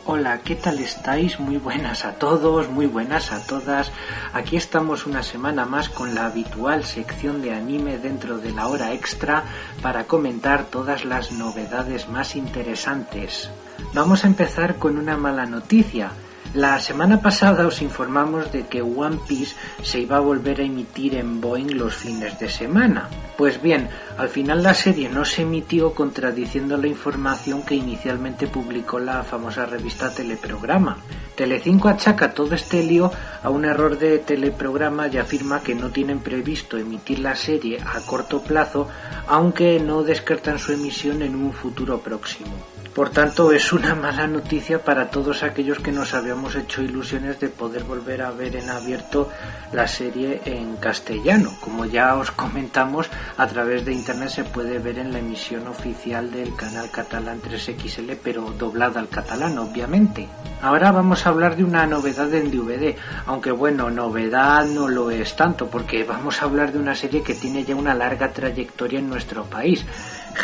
Hola, 0.05 0.41
¿qué 0.43 0.55
tal 0.55 0.79
estáis? 0.79 1.39
Muy 1.39 1.55
buenas 1.55 2.03
a 2.03 2.15
todos, 2.15 2.69
muy 2.69 2.87
buenas 2.87 3.31
a 3.31 3.45
todas. 3.47 3.89
Aquí 4.33 4.57
estamos 4.57 5.05
una 5.05 5.23
semana 5.23 5.65
más 5.65 5.87
con 5.87 6.13
la 6.13 6.25
habitual 6.25 6.83
sección 6.83 7.41
de 7.41 7.53
anime 7.53 7.99
dentro 7.99 8.37
de 8.37 8.51
la 8.51 8.67
hora 8.67 8.91
extra 8.91 9.45
para 9.81 10.07
comentar 10.07 10.65
todas 10.65 11.05
las 11.05 11.31
novedades 11.31 12.09
más 12.09 12.35
interesantes. 12.35 13.49
Vamos 13.93 14.25
a 14.25 14.27
empezar 14.27 14.75
con 14.75 14.97
una 14.97 15.15
mala 15.15 15.45
noticia. 15.45 16.11
La 16.53 16.79
semana 16.79 17.21
pasada 17.21 17.67
os 17.67 17.81
informamos 17.81 18.51
de 18.51 18.65
que 18.67 18.81
One 18.81 19.19
Piece 19.27 19.55
se 19.83 19.99
iba 19.99 20.17
a 20.17 20.21
volver 20.21 20.61
a 20.61 20.63
emitir 20.63 21.15
en 21.15 21.41
Boeing 21.41 21.77
los 21.77 21.93
fines 21.93 22.39
de 22.39 22.49
semana. 22.49 23.09
Pues 23.37 23.61
bien, 23.61 23.89
al 24.17 24.29
final 24.29 24.63
la 24.63 24.73
serie 24.73 25.09
no 25.09 25.25
se 25.25 25.41
emitió 25.43 25.93
contradiciendo 25.93 26.77
la 26.77 26.87
información 26.87 27.63
que 27.63 27.75
inicialmente 27.75 28.47
publicó 28.47 28.97
la 28.97 29.23
famosa 29.23 29.65
revista 29.65 30.09
Teleprograma. 30.09 30.97
Telecinco 31.35 31.89
achaca 31.89 32.33
todo 32.33 32.55
este 32.55 32.81
lío 32.81 33.11
a 33.43 33.49
un 33.49 33.65
error 33.65 33.99
de 33.99 34.17
Teleprograma 34.19 35.07
y 35.07 35.17
afirma 35.17 35.61
que 35.61 35.75
no 35.75 35.89
tienen 35.89 36.19
previsto 36.19 36.77
emitir 36.77 37.19
la 37.19 37.35
serie 37.35 37.79
a 37.85 37.99
corto 37.99 38.41
plazo, 38.41 38.87
aunque 39.27 39.79
no 39.79 40.01
descartan 40.01 40.57
su 40.57 40.71
emisión 40.71 41.21
en 41.21 41.35
un 41.35 41.53
futuro 41.53 41.99
próximo. 41.99 42.55
Por 42.97 43.11
tanto, 43.11 43.51
es 43.51 43.73
una 43.73 43.93
mala 43.93 44.25
noticia 44.25 44.83
para 44.83 45.11
todos 45.11 45.43
aquellos 45.43 45.77
que 45.77 45.91
nos 45.91 46.15
habíamos 46.15 46.55
hecho 46.55 46.81
ilusiones 46.81 47.39
de 47.39 47.47
poder 47.47 47.83
volver 47.83 48.23
a 48.23 48.31
ver 48.31 48.55
en 48.55 48.71
abierto 48.71 49.29
la 49.71 49.87
serie 49.87 50.41
en 50.45 50.77
castellano. 50.77 51.51
Como 51.61 51.85
ya 51.85 52.15
os 52.15 52.31
comentamos, 52.31 53.07
a 53.37 53.45
través 53.45 53.85
de 53.85 53.93
internet 53.93 54.29
se 54.29 54.45
puede 54.45 54.79
ver 54.79 54.97
en 54.97 55.13
la 55.13 55.19
emisión 55.19 55.67
oficial 55.67 56.31
del 56.31 56.55
canal 56.55 56.89
catalán 56.89 57.39
3XL, 57.39 58.17
pero 58.23 58.49
doblada 58.57 58.99
al 58.99 59.09
catalán, 59.09 59.59
obviamente. 59.59 60.27
Ahora 60.63 60.91
vamos 60.91 61.23
a 61.23 61.29
hablar 61.29 61.55
de 61.55 61.65
una 61.65 61.85
novedad 61.85 62.33
en 62.33 62.49
DVD, 62.49 62.95
aunque 63.27 63.51
bueno, 63.51 63.91
novedad 63.91 64.65
no 64.65 64.87
lo 64.87 65.11
es 65.11 65.35
tanto, 65.35 65.67
porque 65.67 66.03
vamos 66.03 66.41
a 66.41 66.45
hablar 66.45 66.71
de 66.71 66.79
una 66.79 66.95
serie 66.95 67.21
que 67.21 67.35
tiene 67.35 67.63
ya 67.63 67.75
una 67.75 67.93
larga 67.93 68.33
trayectoria 68.33 68.97
en 68.97 69.07
nuestro 69.07 69.43
país. 69.43 69.85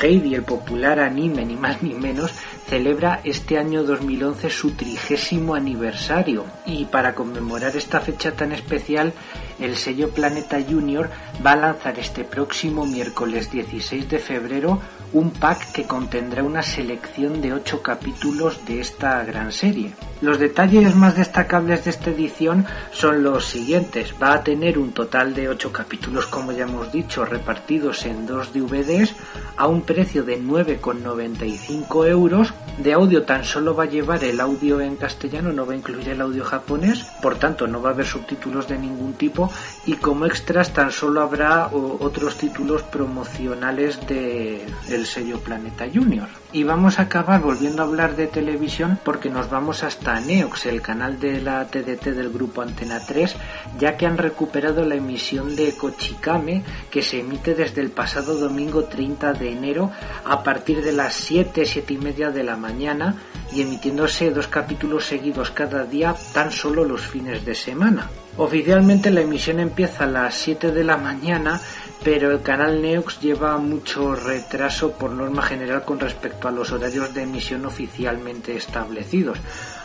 Heidi, 0.01 0.35
el 0.35 0.43
popular 0.43 0.99
anime, 0.99 1.45
ni 1.45 1.55
más 1.55 1.81
ni 1.83 1.93
menos, 1.93 2.31
celebra 2.67 3.21
este 3.23 3.57
año 3.57 3.83
2011 3.83 4.49
su 4.49 4.71
trigésimo 4.71 5.55
aniversario. 5.55 6.45
Y 6.65 6.85
para 6.85 7.13
conmemorar 7.15 7.75
esta 7.75 8.01
fecha 8.01 8.31
tan 8.31 8.51
especial, 8.51 9.13
el 9.59 9.77
sello 9.77 10.09
Planeta 10.09 10.57
Junior 10.61 11.09
va 11.45 11.51
a 11.51 11.57
lanzar 11.57 11.99
este 11.99 12.23
próximo 12.23 12.85
miércoles 12.85 13.51
16 13.51 14.09
de 14.09 14.19
febrero 14.19 14.81
un 15.13 15.31
pack 15.31 15.71
que 15.71 15.83
contendrá 15.83 16.43
una 16.43 16.63
selección 16.63 17.41
de 17.41 17.53
8 17.53 17.81
capítulos 17.81 18.65
de 18.65 18.81
esta 18.81 19.23
gran 19.23 19.51
serie. 19.51 19.93
Los 20.21 20.39
detalles 20.39 20.95
más 20.95 21.15
destacables 21.15 21.83
de 21.83 21.91
esta 21.91 22.09
edición 22.09 22.65
son 22.91 23.23
los 23.23 23.45
siguientes. 23.45 24.15
Va 24.21 24.33
a 24.33 24.43
tener 24.43 24.79
un 24.79 24.91
total 24.91 25.33
de 25.33 25.49
8 25.49 25.71
capítulos, 25.71 26.25
como 26.27 26.51
ya 26.51 26.63
hemos 26.63 26.91
dicho, 26.91 27.25
repartidos 27.25 28.05
en 28.05 28.25
dos 28.25 28.53
DVDs 28.53 29.13
a 29.57 29.67
un 29.67 29.81
precio 29.81 30.23
de 30.23 30.41
9,95 30.41 32.07
euros. 32.07 32.53
De 32.77 32.93
audio 32.93 33.23
tan 33.23 33.43
solo 33.43 33.75
va 33.75 33.83
a 33.83 33.87
llevar 33.87 34.23
el 34.23 34.39
audio 34.39 34.81
en 34.81 34.95
castellano, 34.95 35.51
no 35.51 35.65
va 35.65 35.73
a 35.73 35.77
incluir 35.77 36.09
el 36.09 36.21
audio 36.21 36.43
japonés, 36.43 37.03
por 37.21 37.35
tanto 37.35 37.67
no 37.67 37.81
va 37.81 37.89
a 37.89 37.93
haber 37.93 38.07
subtítulos 38.07 38.67
de 38.67 38.79
ningún 38.79 39.13
tipo 39.13 39.51
y 39.85 39.93
como 39.93 40.25
extras 40.25 40.73
tan 40.73 40.91
solo 40.91 41.21
habrá 41.21 41.67
otros 41.67 42.37
títulos 42.37 42.83
promocionales 42.83 44.05
de 44.07 44.65
el 44.89 45.05
sello 45.05 45.39
Planeta 45.39 45.85
Junior. 45.93 46.27
Y 46.53 46.63
vamos 46.63 46.99
a 46.99 47.03
acabar 47.03 47.41
volviendo 47.41 47.81
a 47.81 47.85
hablar 47.85 48.15
de 48.15 48.27
televisión 48.27 48.97
porque 49.03 49.29
nos 49.29 49.49
vamos 49.49 49.83
hasta 49.83 50.19
Neox, 50.19 50.67
el 50.67 50.81
canal 50.81 51.19
de 51.19 51.41
la 51.41 51.65
TDT 51.65 52.05
del 52.11 52.29
grupo 52.29 52.61
Antena 52.61 52.99
3, 53.05 53.35
ya 53.79 53.97
que 53.97 54.05
han 54.05 54.17
recuperado 54.17 54.85
la 54.85 54.95
emisión 54.95 55.55
de 55.55 55.75
Kochikame 55.75 56.63
que 56.89 57.01
se 57.01 57.19
emite 57.19 57.55
desde 57.55 57.81
el 57.81 57.89
pasado 57.89 58.37
domingo 58.37 58.85
30 58.85 59.33
de 59.33 59.51
enero 59.51 59.91
a 60.25 60.43
partir 60.43 60.81
de 60.81 60.93
las 60.93 61.15
7, 61.15 61.65
7 61.65 61.93
y 61.93 61.97
media 61.97 62.29
de 62.29 62.43
la 62.43 62.55
mañana 62.55 63.15
y 63.51 63.61
emitiéndose 63.61 64.31
dos 64.31 64.47
capítulos 64.47 65.05
seguidos 65.05 65.51
cada 65.51 65.83
día 65.83 66.15
tan 66.33 66.51
solo 66.51 66.85
los 66.85 67.01
fines 67.01 67.43
de 67.43 67.55
semana. 67.55 68.09
Oficialmente 68.37 69.11
la 69.11 69.21
emisión 69.21 69.59
empieza 69.59 70.05
a 70.05 70.07
las 70.07 70.33
7 70.35 70.71
de 70.71 70.83
la 70.83 70.97
mañana, 70.97 71.61
pero 72.03 72.31
el 72.31 72.41
canal 72.41 72.81
Neox 72.81 73.19
lleva 73.21 73.57
mucho 73.59 74.15
retraso 74.15 74.93
por 74.93 75.11
norma 75.11 75.43
general 75.43 75.85
con 75.85 75.99
respecto 75.99 76.47
a 76.47 76.51
los 76.51 76.71
horarios 76.71 77.13
de 77.13 77.23
emisión 77.23 77.63
oficialmente 77.65 78.57
establecidos. 78.57 79.37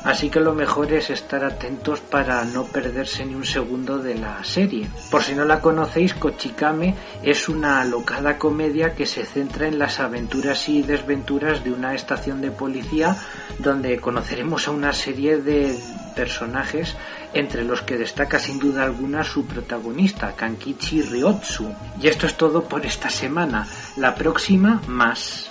Así 0.02 0.30
que 0.30 0.40
lo 0.40 0.54
mejor 0.54 0.92
es 0.94 1.10
estar 1.10 1.44
atentos 1.44 2.00
para 2.00 2.42
no 2.44 2.64
perderse 2.64 3.26
ni 3.26 3.34
un 3.34 3.44
segundo 3.44 3.98
de 3.98 4.14
la 4.14 4.42
serie. 4.42 4.88
Por 5.10 5.22
si 5.22 5.34
no 5.34 5.44
la 5.44 5.60
conocéis, 5.60 6.14
Kochikame 6.14 6.94
es 7.22 7.50
una 7.50 7.82
alocada 7.82 8.38
comedia 8.38 8.94
que 8.94 9.04
se 9.04 9.26
centra 9.26 9.68
en 9.68 9.78
las 9.78 10.00
aventuras 10.00 10.68
y 10.70 10.82
desventuras 10.82 11.62
de 11.62 11.72
una 11.72 11.94
estación 11.94 12.40
de 12.40 12.50
policía 12.50 13.14
donde 13.58 13.98
conoceremos 13.98 14.68
a 14.68 14.70
una 14.70 14.94
serie 14.94 15.36
de 15.36 15.78
personajes 16.18 16.96
entre 17.32 17.62
los 17.62 17.82
que 17.82 17.96
destaca 17.96 18.40
sin 18.40 18.58
duda 18.58 18.82
alguna 18.82 19.22
su 19.22 19.46
protagonista, 19.46 20.34
Kankichi 20.34 21.02
Ryotsu. 21.02 21.72
Y 22.02 22.08
esto 22.08 22.26
es 22.26 22.36
todo 22.36 22.64
por 22.64 22.84
esta 22.84 23.08
semana. 23.08 23.68
La 23.96 24.16
próxima, 24.16 24.82
más. 24.88 25.48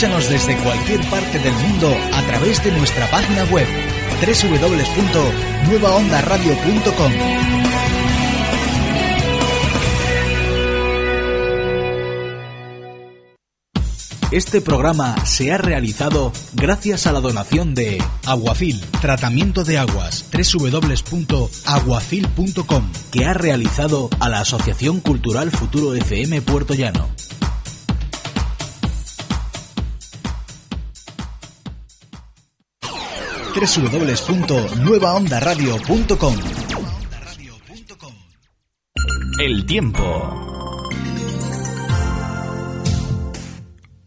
Escúchanos 0.00 0.30
desde 0.30 0.56
cualquier 0.62 1.04
parte 1.10 1.38
del 1.40 1.52
mundo 1.52 1.94
a 2.14 2.22
través 2.22 2.64
de 2.64 2.72
nuestra 2.72 3.06
página 3.10 3.44
web 3.44 3.66
www.nuevaondaradio.com. 4.24 7.12
Este 14.30 14.62
programa 14.62 15.22
se 15.26 15.52
ha 15.52 15.58
realizado 15.58 16.32
gracias 16.54 17.06
a 17.06 17.12
la 17.12 17.20
donación 17.20 17.74
de 17.74 18.02
Aguafil, 18.24 18.80
tratamiento 19.02 19.64
de 19.64 19.76
aguas, 19.76 20.24
www.aguafil.com, 20.32 22.92
que 23.12 23.26
ha 23.26 23.34
realizado 23.34 24.08
a 24.18 24.30
la 24.30 24.40
Asociación 24.40 25.00
Cultural 25.00 25.50
Futuro 25.50 25.92
FM 25.92 26.40
Puerto 26.40 26.72
Llano. 26.72 27.19
www.nuevaondaradio.com 33.50 36.34
El 39.40 39.66
tiempo. 39.66 40.04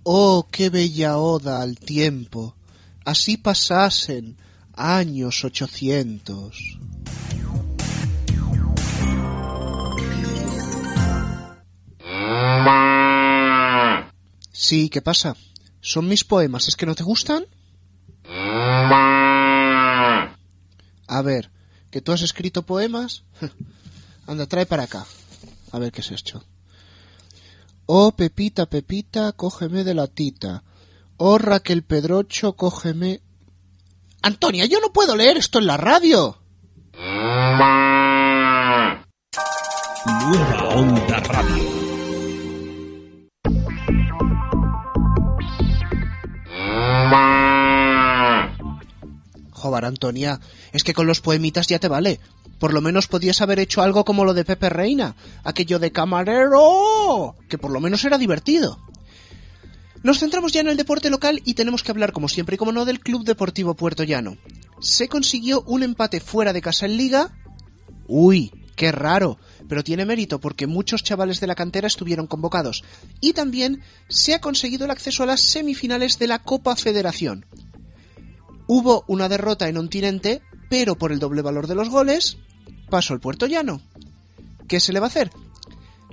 Oh, 0.04 0.48
qué 0.50 0.70
bella 0.70 1.18
oda 1.18 1.62
al 1.62 1.78
tiempo. 1.78 2.56
Así 3.04 3.36
pasasen 3.38 4.38
años 4.76 5.44
ochocientos. 5.44 6.78
Sí, 14.52 14.90
¿qué 14.90 15.02
pasa? 15.02 15.36
Son 15.82 16.08
mis 16.08 16.24
poemas, 16.24 16.70
¿es 16.70 16.78
que 16.78 16.86
no 16.86 16.96
te 16.96 17.04
gustan? 17.04 17.46
A 21.14 21.22
ver, 21.22 21.52
¿que 21.92 22.02
tú 22.02 22.12
has 22.12 22.24
escrito 22.24 22.64
poemas? 22.64 23.24
Anda, 24.28 24.48
trae 24.48 24.66
para 24.66 24.84
acá. 24.84 25.06
A 25.72 25.78
ver 25.78 25.92
qué 25.92 26.02
es 26.02 26.10
esto. 26.10 26.44
Oh, 27.86 28.14
Pepita, 28.14 28.66
Pepita, 28.66 29.32
cógeme 29.34 29.84
de 29.84 29.94
la 29.94 30.08
tita. 30.08 30.64
Oh, 31.18 31.38
Raquel 31.38 31.84
Pedrocho, 31.84 32.54
cógeme. 32.54 33.22
Antonia, 34.24 34.66
yo 34.66 34.80
no 34.80 34.92
puedo 34.92 35.16
leer 35.16 35.38
esto 35.38 35.60
en 35.60 35.68
la 35.68 35.78
radio. 35.78 36.40
Nueva 40.06 40.70
Onda 40.76 41.20
Radio. 41.20 41.93
Antonia, 49.78 50.40
es 50.72 50.84
que 50.84 50.94
con 50.94 51.08
los 51.08 51.22
poemitas 51.22 51.68
ya 51.68 51.80
te 51.80 51.88
vale. 51.88 52.20
Por 52.60 52.74
lo 52.74 52.82
menos 52.82 53.08
podías 53.08 53.42
haber 53.42 53.60
hecho 53.60 53.82
algo 53.82 54.06
como 54.06 54.26
lo 54.26 54.34
de 54.34 54.46
Pepe 54.46 54.70
Reina, 54.70 55.16
aquello 55.44 55.80
de 55.80 55.92
camarero, 55.92 57.36
que 57.50 57.58
por 57.58 57.72
lo 57.72 57.80
menos 57.80 58.06
era 58.06 58.18
divertido. 58.18 58.80
Nos 60.04 60.20
centramos 60.20 60.52
ya 60.52 60.60
en 60.60 60.68
el 60.68 60.78
deporte 60.78 61.10
local 61.10 61.42
y 61.46 61.54
tenemos 61.54 61.82
que 61.82 61.92
hablar, 61.92 62.12
como 62.12 62.28
siempre 62.28 62.56
y 62.56 62.58
como 62.58 62.74
no, 62.74 62.84
del 62.84 63.00
Club 63.00 63.24
Deportivo 63.24 63.74
Puerto 63.74 64.04
Llano. 64.04 64.38
Se 64.82 65.08
consiguió 65.08 65.62
un 65.62 65.82
empate 65.82 66.20
fuera 66.20 66.52
de 66.52 66.62
casa 66.62 66.86
en 66.86 66.98
Liga. 66.98 67.32
Uy, 68.08 68.52
qué 68.76 68.92
raro, 68.92 69.40
pero 69.70 69.82
tiene 69.82 70.06
mérito 70.06 70.42
porque 70.42 70.68
muchos 70.68 71.04
chavales 71.04 71.40
de 71.40 71.48
la 71.48 71.56
cantera 71.56 71.88
estuvieron 71.88 72.28
convocados. 72.28 72.84
Y 73.22 73.32
también 73.32 73.82
se 74.10 74.34
ha 74.34 74.42
conseguido 74.42 74.84
el 74.84 74.92
acceso 74.92 75.24
a 75.24 75.26
las 75.26 75.40
semifinales 75.40 76.20
de 76.20 76.28
la 76.28 76.40
Copa 76.40 76.76
Federación. 76.76 77.46
Hubo 78.68 79.04
una 79.08 79.30
derrota 79.30 79.68
en 79.68 79.78
Ontinente, 79.78 80.42
pero 80.70 80.96
por 80.96 81.12
el 81.12 81.20
doble 81.20 81.42
valor 81.42 81.68
de 81.68 81.76
los 81.76 81.90
goles, 81.90 82.38
pasó 82.90 83.14
el 83.14 83.20
Puerto 83.20 83.46
Llano. 83.46 83.82
¿Qué 84.68 84.80
se 84.80 84.94
le 84.94 85.00
va 85.00 85.08
a 85.08 85.10
hacer? 85.10 85.32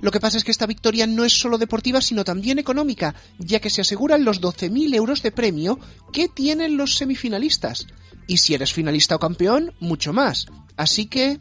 Lo 0.01 0.11
que 0.11 0.19
pasa 0.19 0.37
es 0.37 0.43
que 0.43 0.51
esta 0.51 0.65
victoria 0.65 1.05
no 1.05 1.23
es 1.23 1.39
solo 1.39 1.59
deportiva, 1.59 2.01
sino 2.01 2.23
también 2.23 2.57
económica, 2.57 3.13
ya 3.37 3.59
que 3.59 3.69
se 3.69 3.81
aseguran 3.81 4.25
los 4.25 4.41
12.000 4.41 4.95
euros 4.95 5.21
de 5.21 5.31
premio 5.31 5.79
que 6.11 6.27
tienen 6.27 6.75
los 6.75 6.95
semifinalistas. 6.95 7.85
Y 8.27 8.37
si 8.37 8.55
eres 8.55 8.73
finalista 8.73 9.15
o 9.15 9.19
campeón, 9.19 9.73
mucho 9.79 10.11
más. 10.11 10.47
Así 10.75 11.05
que... 11.05 11.39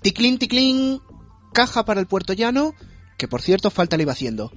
Ticlín, 0.00 0.38
ticlín, 0.38 1.00
caja 1.52 1.84
para 1.84 2.00
el 2.00 2.06
Puerto 2.06 2.32
Llano, 2.34 2.74
que 3.16 3.28
por 3.28 3.40
cierto 3.40 3.70
falta 3.70 3.96
le 3.96 4.02
iba 4.02 4.12
haciendo. 4.12 4.52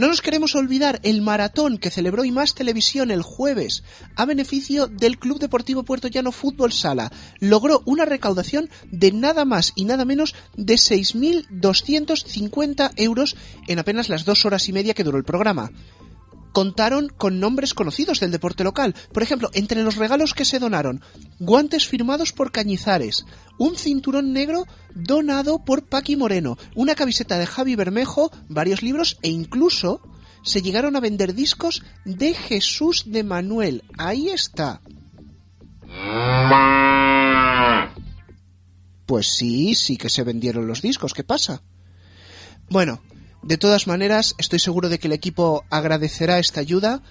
No 0.00 0.08
nos 0.08 0.22
queremos 0.22 0.54
olvidar 0.54 0.98
el 1.02 1.20
maratón 1.20 1.76
que 1.76 1.90
celebró 1.90 2.24
y 2.24 2.30
más 2.30 2.54
televisión 2.54 3.10
el 3.10 3.20
jueves 3.20 3.82
a 4.16 4.24
beneficio 4.24 4.86
del 4.86 5.18
Club 5.18 5.38
Deportivo 5.38 5.82
Puerto 5.82 6.08
Llano 6.08 6.32
Fútbol 6.32 6.72
Sala. 6.72 7.12
Logró 7.38 7.82
una 7.84 8.06
recaudación 8.06 8.70
de 8.90 9.12
nada 9.12 9.44
más 9.44 9.74
y 9.74 9.84
nada 9.84 10.06
menos 10.06 10.34
de 10.56 10.76
6.250 10.76 12.92
euros 12.96 13.36
en 13.68 13.78
apenas 13.78 14.08
las 14.08 14.24
dos 14.24 14.46
horas 14.46 14.70
y 14.70 14.72
media 14.72 14.94
que 14.94 15.04
duró 15.04 15.18
el 15.18 15.24
programa. 15.24 15.70
Contaron 16.52 17.08
con 17.08 17.40
nombres 17.40 17.74
conocidos 17.74 18.20
del 18.20 18.30
deporte 18.30 18.64
local. 18.64 18.94
Por 19.12 19.22
ejemplo, 19.22 19.50
entre 19.52 19.82
los 19.82 19.96
regalos 19.96 20.34
que 20.34 20.44
se 20.44 20.58
donaron, 20.58 21.02
guantes 21.38 21.86
firmados 21.86 22.32
por 22.32 22.52
Cañizares, 22.52 23.24
un 23.58 23.76
cinturón 23.76 24.32
negro 24.32 24.66
donado 24.94 25.64
por 25.64 25.86
Paqui 25.86 26.16
Moreno, 26.16 26.58
una 26.74 26.94
camiseta 26.94 27.38
de 27.38 27.46
Javi 27.46 27.76
Bermejo, 27.76 28.30
varios 28.48 28.82
libros 28.82 29.18
e 29.22 29.28
incluso 29.28 30.00
se 30.42 30.62
llegaron 30.62 30.96
a 30.96 31.00
vender 31.00 31.34
discos 31.34 31.82
de 32.04 32.34
Jesús 32.34 33.04
de 33.06 33.22
Manuel. 33.24 33.84
Ahí 33.98 34.30
está. 34.30 34.80
Pues 39.06 39.26
sí, 39.26 39.74
sí 39.74 39.96
que 39.96 40.08
se 40.08 40.22
vendieron 40.22 40.66
los 40.66 40.82
discos. 40.82 41.14
¿Qué 41.14 41.24
pasa? 41.24 41.62
Bueno, 42.68 43.02
de 43.42 43.56
todas 43.56 43.86
maneras, 43.86 44.34
estoy 44.38 44.58
seguro 44.58 44.88
de 44.88 44.98
que 44.98 45.08
el 45.08 45.12
equipo 45.12 45.64
agradecerá 45.70 46.38
esta 46.38 46.60
ayuda. 46.60 47.02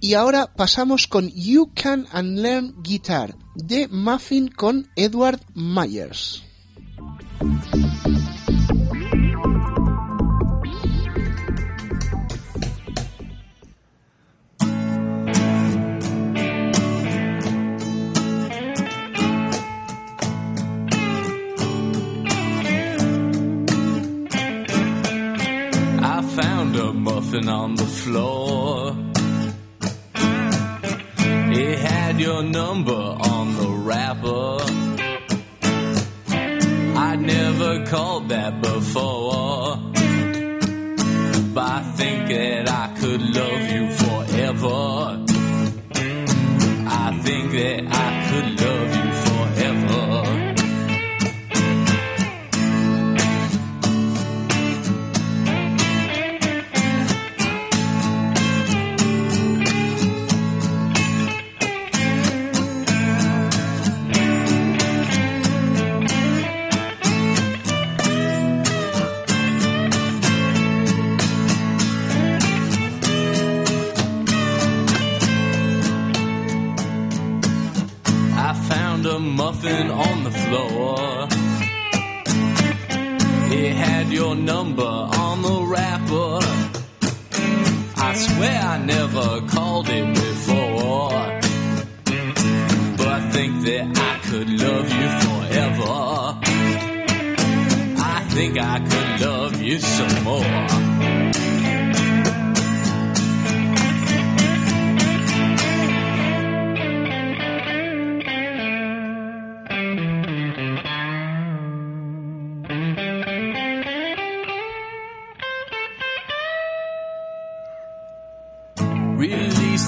Y 0.00 0.14
ahora 0.14 0.54
pasamos 0.54 1.06
con 1.06 1.28
You 1.30 1.70
Can 1.74 2.06
Unlearn 2.14 2.74
Guitar 2.82 3.36
de 3.54 3.86
Muffin 3.88 4.48
con 4.48 4.88
Edward 4.96 5.40
Myers. 5.54 6.42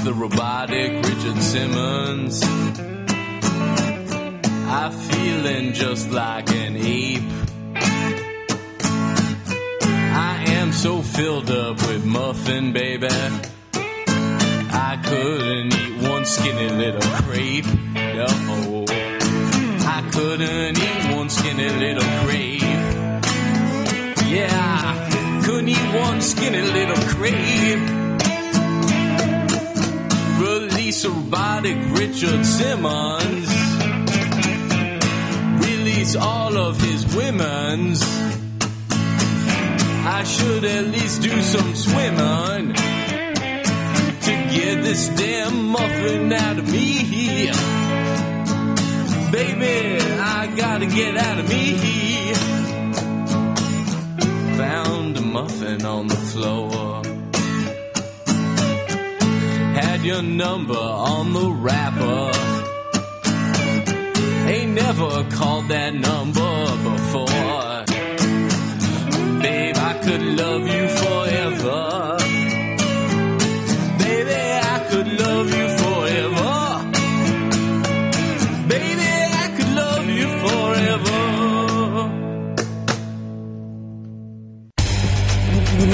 The 0.04 0.12
robotic 0.12 0.90
Richard 1.04 1.40
Simmons. 1.40 2.42
I'm 4.68 4.90
feeling 4.90 5.72
just 5.74 6.10
like 6.10 6.50
an 6.50 6.76
ape. 6.76 7.22
I 10.14 10.44
am 10.48 10.72
so 10.72 11.02
filled 11.02 11.52
up 11.52 11.76
with 11.86 12.04
muffin, 12.04 12.72
baby. 12.72 13.06
I 14.72 15.00
couldn't 15.04 15.72
eat 15.72 16.08
one 16.08 16.24
skinny 16.24 16.68
little 16.68 17.00
crepe. 17.22 17.66
No, 17.94 18.26
I 19.86 20.10
couldn't 20.12 20.78
eat 20.78 21.14
one 21.16 21.30
skinny 21.30 21.68
little 21.68 22.02
crepe. 22.24 22.62
Yeah, 24.26 25.42
couldn't 25.44 25.68
eat 25.68 25.94
one 25.94 26.20
skinny 26.20 26.62
little 26.62 26.96
crepe. 27.14 28.01
Robotic 31.08 31.76
Richard 31.98 32.44
Simmons. 32.44 33.48
Release 35.66 36.16
all 36.16 36.56
of 36.56 36.80
his 36.80 37.16
women's. 37.16 38.02
I 40.04 40.24
should 40.24 40.64
at 40.64 40.86
least 40.86 41.22
do 41.22 41.42
some 41.42 41.74
swimming 41.74 42.74
to 44.26 44.32
get 44.54 44.82
this 44.82 45.08
damn 45.08 45.68
muffin 45.68 46.32
out 46.32 46.58
of 46.58 46.70
me. 46.70 47.50
Baby, 49.32 49.98
I 50.20 50.52
gotta 50.56 50.86
get 50.86 51.16
out 51.16 51.38
of 51.38 51.48
me. 51.48 52.34
Found 54.56 55.16
a 55.16 55.22
muffin 55.22 55.84
on 55.84 56.06
the 56.08 56.16
floor. 56.16 56.81
Had 60.02 60.08
your 60.08 60.22
number 60.22 60.74
on 60.74 61.32
the 61.32 61.48
wrapper. 61.48 62.32
Ain't 64.50 64.72
never 64.74 65.22
called 65.30 65.68
that 65.68 65.94
number 65.94 66.54
before. 66.90 67.84
Babe, 69.42 69.76
I 69.76 69.92
could 70.02 70.22
love 70.22 70.66
you 70.66 70.88
forever. 71.02 72.18
Baby, 74.02 74.40
I 74.74 74.78
could 74.90 75.08
love 75.22 75.48
you 75.58 75.66
forever. 75.82 76.54
Baby, 78.66 79.10
I 79.42 79.46
could 79.56 79.72
love 79.82 80.06
you 80.18 80.28
forever. 80.42 81.20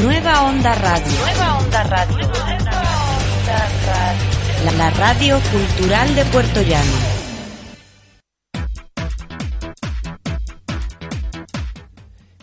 Nueva 0.00 0.34
Onda 0.48 0.72
Radio. 0.86 1.18
Nueva 1.20 1.46
Onda 1.60 1.82
Radio. 1.90 2.57
La, 4.76 4.90
radio 4.90 5.40
cultural 5.50 6.14
de 6.14 6.24
Puerto 6.26 6.60
Llano. 6.60 6.92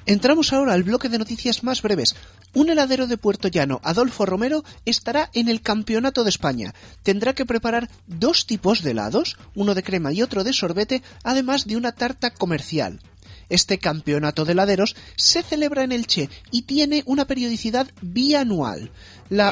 Entramos 0.05 0.51
ahora 0.51 0.73
al 0.73 0.83
bloque 0.83 1.09
de 1.09 1.19
noticias 1.19 1.63
más 1.63 1.81
breves. 1.81 2.15
Un 2.53 2.69
heladero 2.69 3.05
de 3.05 3.17
Puerto 3.17 3.47
Llano, 3.47 3.79
Adolfo 3.83 4.25
Romero, 4.25 4.63
estará 4.85 5.29
en 5.33 5.49
el 5.49 5.61
Campeonato 5.61 6.23
de 6.23 6.29
España. 6.29 6.73
Tendrá 7.03 7.33
que 7.33 7.45
preparar 7.45 7.89
dos 8.07 8.47
tipos 8.47 8.81
de 8.81 8.91
helados, 8.91 9.37
uno 9.53 9.75
de 9.75 9.83
crema 9.83 10.11
y 10.11 10.23
otro 10.23 10.43
de 10.43 10.53
sorbete, 10.53 11.03
además 11.23 11.67
de 11.67 11.77
una 11.77 11.91
tarta 11.91 12.31
comercial. 12.31 13.01
Este 13.49 13.77
campeonato 13.77 14.45
de 14.45 14.53
heladeros 14.53 14.95
se 15.15 15.43
celebra 15.43 15.83
en 15.83 15.91
Elche 15.91 16.29
y 16.49 16.63
tiene 16.63 17.03
una 17.05 17.25
periodicidad 17.25 17.87
bianual. 18.01 18.91
La... 19.29 19.51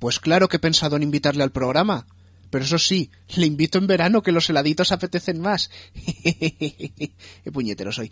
Pues 0.00 0.18
claro 0.18 0.48
que 0.48 0.56
he 0.56 0.60
pensado 0.60 0.96
en 0.96 1.04
invitarle 1.04 1.44
al 1.44 1.52
programa. 1.52 2.06
Pero 2.50 2.64
eso 2.64 2.78
sí, 2.78 3.10
le 3.36 3.46
invito 3.46 3.78
en 3.78 3.86
verano 3.86 4.22
que 4.22 4.32
los 4.32 4.50
heladitos 4.50 4.90
apetecen 4.90 5.40
más. 5.40 5.70
Qué 6.24 7.52
puñetero 7.52 7.92
soy. 7.92 8.10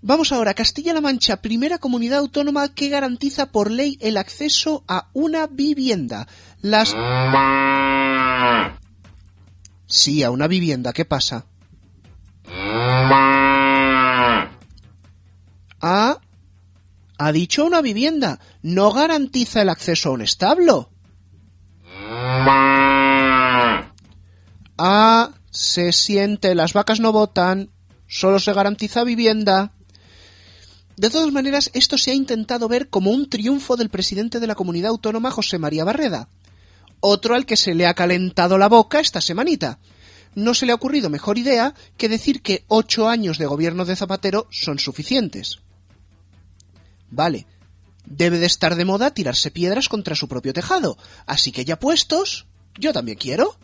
Vamos 0.00 0.32
ahora, 0.32 0.54
Castilla-La 0.54 1.00
Mancha, 1.00 1.42
primera 1.42 1.78
comunidad 1.78 2.20
autónoma 2.20 2.72
que 2.72 2.88
garantiza 2.88 3.50
por 3.50 3.70
ley 3.70 3.98
el 4.00 4.16
acceso 4.16 4.84
a 4.86 5.10
una 5.12 5.48
vivienda. 5.48 6.28
Las... 6.62 6.94
Sí, 9.86 10.22
a 10.22 10.30
una 10.30 10.46
vivienda, 10.46 10.92
¿qué 10.92 11.04
pasa? 11.04 11.46
Ah, 15.80 16.18
ha 17.18 17.32
dicho 17.32 17.64
una 17.64 17.82
vivienda, 17.82 18.38
no 18.62 18.92
garantiza 18.92 19.62
el 19.62 19.68
acceso 19.68 20.08
a 20.08 20.12
un 20.12 20.22
establo. 20.22 20.90
Ah, 24.78 25.32
se 25.50 25.92
siente, 25.92 26.54
las 26.54 26.72
vacas 26.72 27.00
no 27.00 27.12
votan, 27.12 27.70
solo 28.06 28.38
se 28.38 28.52
garantiza 28.52 29.02
vivienda. 29.02 29.72
De 30.96 31.10
todas 31.10 31.32
maneras, 31.32 31.70
esto 31.74 31.98
se 31.98 32.12
ha 32.12 32.14
intentado 32.14 32.68
ver 32.68 32.88
como 32.88 33.10
un 33.10 33.28
triunfo 33.28 33.76
del 33.76 33.90
presidente 33.90 34.38
de 34.38 34.46
la 34.46 34.54
comunidad 34.54 34.90
autónoma 34.90 35.32
José 35.32 35.58
María 35.58 35.84
Barreda, 35.84 36.28
otro 37.00 37.34
al 37.34 37.46
que 37.46 37.56
se 37.56 37.74
le 37.74 37.86
ha 37.86 37.94
calentado 37.94 38.58
la 38.58 38.68
boca 38.68 39.00
esta 39.00 39.20
semanita. 39.20 39.80
No 40.34 40.54
se 40.54 40.66
le 40.66 40.72
ha 40.72 40.76
ocurrido 40.76 41.10
mejor 41.10 41.38
idea 41.38 41.74
que 41.96 42.08
decir 42.08 42.42
que 42.42 42.64
ocho 42.68 43.08
años 43.08 43.38
de 43.38 43.46
gobierno 43.46 43.84
de 43.84 43.96
Zapatero 43.96 44.46
son 44.50 44.78
suficientes. 44.78 45.58
Vale, 47.10 47.46
debe 48.04 48.38
de 48.38 48.46
estar 48.46 48.76
de 48.76 48.84
moda 48.84 49.12
tirarse 49.12 49.50
piedras 49.50 49.88
contra 49.88 50.14
su 50.14 50.28
propio 50.28 50.52
tejado, 50.52 50.96
así 51.26 51.52
que 51.52 51.64
ya 51.64 51.78
puestos, 51.78 52.46
yo 52.78 52.92
también 52.92 53.18
quiero. 53.18 53.56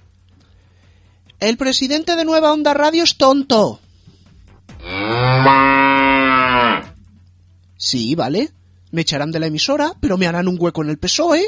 El 1.40 1.56
presidente 1.56 2.16
de 2.16 2.24
Nueva 2.24 2.52
Onda 2.52 2.74
Radio 2.74 3.04
es 3.04 3.16
tonto. 3.16 3.80
Sí, 7.76 8.14
vale. 8.14 8.50
Me 8.92 9.02
echarán 9.02 9.32
de 9.32 9.40
la 9.40 9.46
emisora, 9.46 9.92
pero 10.00 10.16
me 10.16 10.26
harán 10.26 10.48
un 10.48 10.56
hueco 10.58 10.82
en 10.82 10.90
el 10.90 10.98
PSOE. 10.98 11.44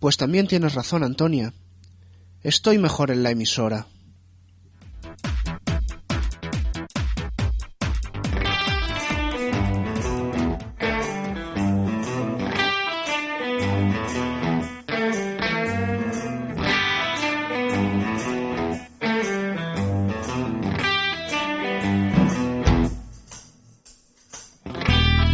Pues 0.00 0.16
también 0.16 0.46
tienes 0.46 0.74
razón, 0.74 1.02
Antonia. 1.02 1.52
Estoy 2.42 2.78
mejor 2.78 3.10
en 3.10 3.22
la 3.22 3.30
emisora. 3.30 3.86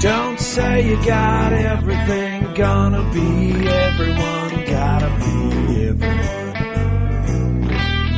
Don't 0.05 0.38
say 0.38 0.86
you 0.90 0.97
got 1.07 1.53
everything, 1.55 2.53
gonna 2.55 3.03
be 3.14 3.53
everyone, 3.66 4.64
gotta 4.66 5.11
be 5.24 5.86
everyone. 5.88 6.55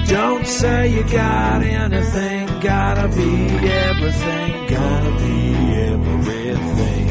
Don't 0.09 0.47
say 0.47 0.89
you 0.89 1.05
got 1.05 1.63
anything, 1.63 2.47
gotta 2.61 3.07
be 3.07 3.31
everything, 3.69 4.67
gonna 4.67 5.13
be 5.21 5.55
everything. 5.93 7.09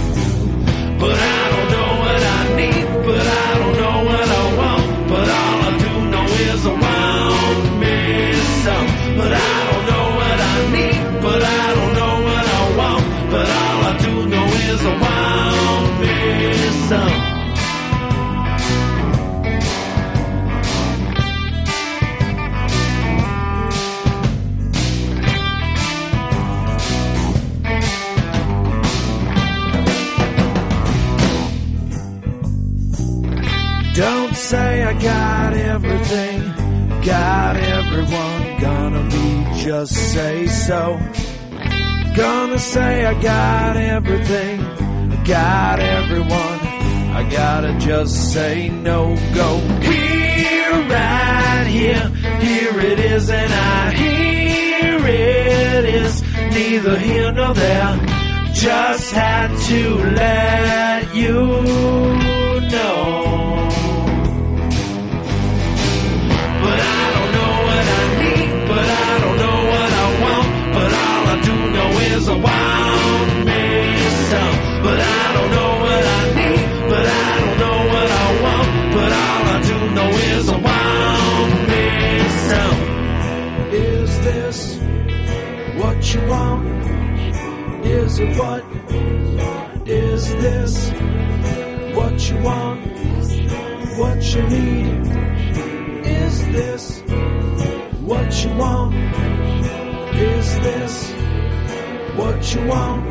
But 1.00 1.18
I 1.20 1.45
But 9.26 9.34
I 9.34 9.38
don't 9.70 9.86
know 9.90 10.06
what 10.20 10.40
I 10.54 10.56
need, 10.76 11.02
but 11.24 11.42
I 11.42 11.66
don't 11.78 11.94
know 12.00 12.16
what 12.28 12.46
I 12.46 12.62
want, 12.78 13.04
but 13.32 13.48
all 13.60 13.80
I 13.90 13.94
do 14.06 14.14
know 14.34 14.48
is 14.70 14.82
I 14.86 14.94
want 15.04 15.94
me 16.02 16.16
some. 16.90 17.16
Don't 33.96 34.36
say 34.36 34.84
I 34.84 34.94
got 34.94 35.54
everything, 35.54 36.40
got 37.02 37.56
everyone, 37.56 38.60
gonna 38.96 39.10
be 39.10 39.64
just 39.64 39.94
say 40.14 40.48
so. 40.48 41.00
Gonna 42.16 42.60
say 42.60 43.06
I 43.06 43.22
got 43.22 43.76
everything, 43.76 44.62
I 44.62 45.24
got 45.26 45.80
everyone, 45.80 46.60
I 47.20 47.28
gotta 47.30 47.78
just 47.78 48.34
say 48.34 48.70
no 48.70 49.16
go. 49.34 49.58
Here, 49.82 50.72
right 50.72 51.68
here, 51.68 52.08
here 52.40 52.80
it 52.92 53.00
is, 53.00 53.30
and 53.30 53.54
I 53.54 53.92
hear 53.94 54.98
it 55.06 55.86
is 55.86 56.22
neither 56.54 56.98
here 56.98 57.32
nor 57.34 57.54
there. 57.54 58.00
just 58.54 59.12
had 59.12 59.50
to 59.70 59.96
let 60.22 61.16
you 61.16 62.05
is 72.26 72.30
I 72.30 72.38
want 72.38 73.46
me. 73.46 73.64
But 74.86 75.00
I 75.00 75.34
don't 75.36 75.52
know 75.58 75.72
what 75.84 76.04
I 76.06 76.24
need, 76.40 76.66
but 76.90 77.06
I 77.06 77.40
don't 77.40 77.58
know 77.64 77.78
what 77.94 78.10
I 78.12 78.28
want. 78.44 78.70
But 78.96 79.12
all 79.24 79.44
I 79.54 79.62
do 79.70 79.78
know 79.98 80.10
is 80.34 80.46
want 80.66 81.54
me 81.72 81.86
some. 82.50 82.80
Is 83.74 84.12
this 84.28 84.58
what 85.80 86.00
you 86.14 86.22
want? 86.28 86.66
Is 87.86 88.20
it 88.20 88.38
what? 88.40 88.64
Is 89.88 90.24
this 90.44 90.74
what 91.96 92.30
you 92.30 92.38
want? 92.44 92.80
What 94.00 94.20
you 94.34 94.44
need? 94.50 95.08
Is 96.06 96.36
this 96.56 97.02
what 98.02 98.44
you 98.44 98.52
want? 98.56 98.96
Is 100.16 100.60
this 100.60 101.15
what 102.18 102.56
you 102.56 102.66
want? 102.66 103.06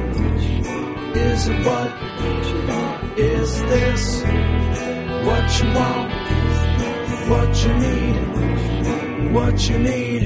Is 1.16 1.48
it 1.48 1.66
what? 1.66 1.90
Is 3.18 3.60
this 3.62 4.22
what 5.26 5.44
you 5.60 5.68
want? 5.78 6.12
What 7.28 7.64
you 7.64 7.74
need? 7.84 9.32
What 9.32 9.68
you 9.68 9.78
need? 9.78 10.23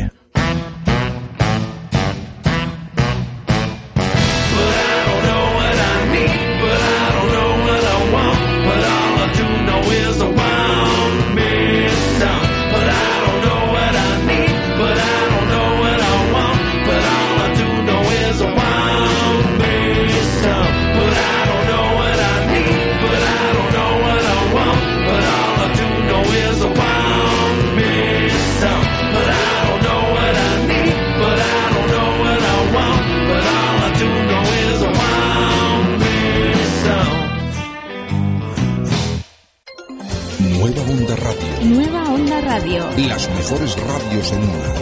Las 43.18 43.30
mejores 43.30 43.74
radios 43.74 44.30
en 44.30 44.42
una. 44.44 44.74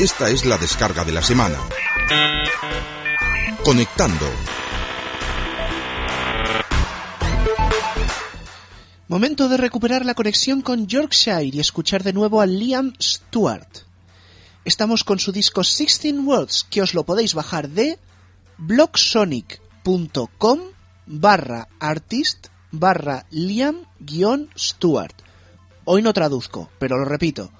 Esta 0.00 0.30
es 0.30 0.44
la 0.44 0.58
descarga 0.58 1.04
de 1.04 1.12
la 1.12 1.22
semana. 1.22 1.56
Conectando. 3.64 4.26
Momento 9.06 9.48
de 9.48 9.56
recuperar 9.56 10.04
la 10.04 10.14
conexión 10.14 10.62
con 10.62 10.88
Yorkshire 10.88 11.44
y 11.44 11.60
escuchar 11.60 12.02
de 12.02 12.12
nuevo 12.12 12.40
a 12.40 12.46
Liam 12.46 12.92
Stewart. 13.00 13.84
Estamos 14.64 15.04
con 15.04 15.20
su 15.20 15.30
disco 15.30 15.60
16 15.60 16.16
Words, 16.24 16.66
que 16.68 16.82
os 16.82 16.94
lo 16.94 17.04
podéis 17.04 17.34
bajar 17.34 17.68
de 17.68 18.00
blogsonic.com 18.58 20.60
barra 21.06 21.68
artist 21.78 22.48
barra 22.72 23.24
Liam 23.30 23.86
guion 24.00 24.50
Stewart. 24.56 25.14
Hoy 25.84 26.02
no 26.02 26.12
traduzco, 26.12 26.68
pero 26.78 26.98
lo 26.98 27.04
repito. 27.04 27.52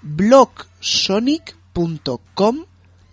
blogsonic.com 0.00 2.64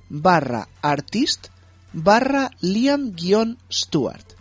barra 0.09 0.67
artist 0.81 1.47
barra 1.93 2.51
Liam 2.61 3.15
guion 3.15 3.57
Stewart. 3.71 4.35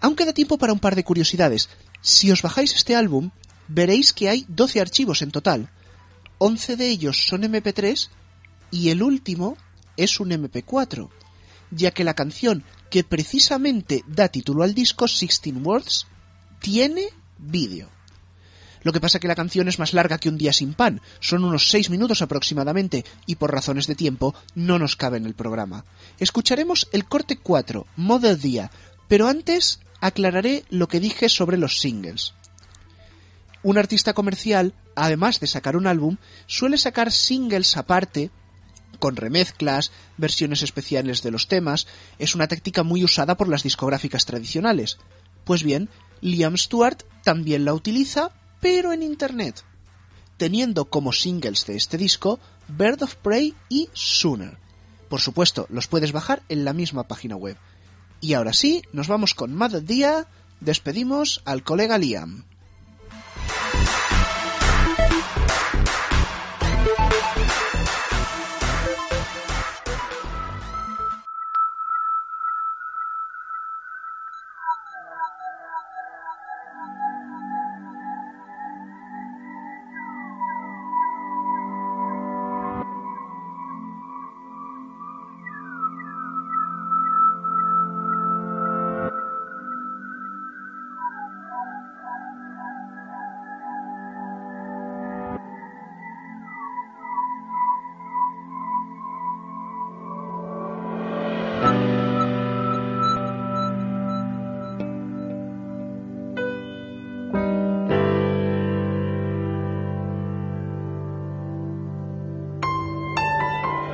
Aún 0.00 0.14
queda 0.14 0.32
tiempo 0.32 0.56
para 0.56 0.72
un 0.72 0.78
par 0.78 0.94
de 0.94 1.02
curiosidades. 1.02 1.68
Si 2.00 2.30
os 2.30 2.42
bajáis 2.42 2.72
este 2.74 2.94
álbum, 2.94 3.30
veréis 3.66 4.12
que 4.12 4.28
hay 4.28 4.46
12 4.48 4.80
archivos 4.80 5.20
en 5.22 5.32
total. 5.32 5.68
11 6.38 6.76
de 6.76 6.88
ellos 6.88 7.26
son 7.26 7.42
MP3 7.42 8.08
y 8.70 8.90
el 8.90 9.02
último 9.02 9.56
es 9.96 10.20
un 10.20 10.30
MP4, 10.30 11.08
ya 11.70 11.90
que 11.90 12.04
la 12.04 12.14
canción 12.14 12.64
que 12.90 13.04
precisamente 13.04 14.04
da 14.06 14.28
título 14.28 14.62
al 14.62 14.74
disco, 14.74 15.06
16 15.06 15.56
Words, 15.62 16.06
tiene 16.60 17.08
vídeo. 17.38 17.90
Lo 18.82 18.92
que 18.92 19.00
pasa 19.00 19.18
que 19.18 19.28
la 19.28 19.34
canción 19.34 19.68
es 19.68 19.78
más 19.78 19.92
larga 19.92 20.18
que 20.18 20.28
un 20.28 20.38
día 20.38 20.52
sin 20.52 20.74
pan, 20.74 21.00
son 21.20 21.44
unos 21.44 21.68
6 21.70 21.90
minutos 21.90 22.22
aproximadamente, 22.22 23.04
y 23.26 23.36
por 23.36 23.52
razones 23.52 23.86
de 23.86 23.94
tiempo 23.94 24.34
no 24.54 24.78
nos 24.78 24.96
cabe 24.96 25.18
en 25.18 25.26
el 25.26 25.34
programa. 25.34 25.84
Escucharemos 26.18 26.88
el 26.92 27.04
corte 27.04 27.36
4, 27.36 27.86
Mother 27.96 28.38
Día, 28.38 28.70
pero 29.08 29.28
antes 29.28 29.80
aclararé 30.00 30.64
lo 30.70 30.88
que 30.88 31.00
dije 31.00 31.28
sobre 31.28 31.58
los 31.58 31.80
singles. 31.80 32.34
Un 33.62 33.78
artista 33.78 34.12
comercial, 34.12 34.74
además 34.94 35.40
de 35.40 35.48
sacar 35.48 35.76
un 35.76 35.86
álbum, 35.86 36.16
suele 36.46 36.78
sacar 36.78 37.10
singles 37.10 37.76
aparte, 37.76 38.30
con 38.98 39.16
remezclas, 39.16 39.92
versiones 40.16 40.62
especiales 40.62 41.22
de 41.22 41.30
los 41.30 41.48
temas, 41.48 41.86
es 42.18 42.34
una 42.34 42.48
táctica 42.48 42.82
muy 42.82 43.04
usada 43.04 43.36
por 43.36 43.48
las 43.48 43.62
discográficas 43.62 44.26
tradicionales. 44.26 44.98
Pues 45.44 45.62
bien, 45.62 45.88
Liam 46.20 46.56
Stewart 46.56 47.02
también 47.22 47.64
la 47.64 47.74
utiliza, 47.74 48.32
pero 48.60 48.92
en 48.92 49.02
Internet, 49.02 49.64
teniendo 50.36 50.86
como 50.86 51.12
singles 51.12 51.66
de 51.66 51.76
este 51.76 51.96
disco 51.96 52.40
Bird 52.68 53.02
of 53.02 53.14
Prey 53.16 53.54
y 53.68 53.88
Sooner. 53.92 54.58
Por 55.08 55.20
supuesto, 55.20 55.66
los 55.70 55.86
puedes 55.86 56.12
bajar 56.12 56.42
en 56.48 56.64
la 56.64 56.72
misma 56.72 57.04
página 57.04 57.36
web. 57.36 57.56
Y 58.20 58.34
ahora 58.34 58.52
sí, 58.52 58.82
nos 58.92 59.08
vamos 59.08 59.34
con 59.34 59.54
Mad 59.54 59.82
Día, 59.82 60.26
despedimos 60.60 61.40
al 61.44 61.62
colega 61.62 61.98
Liam. 61.98 62.44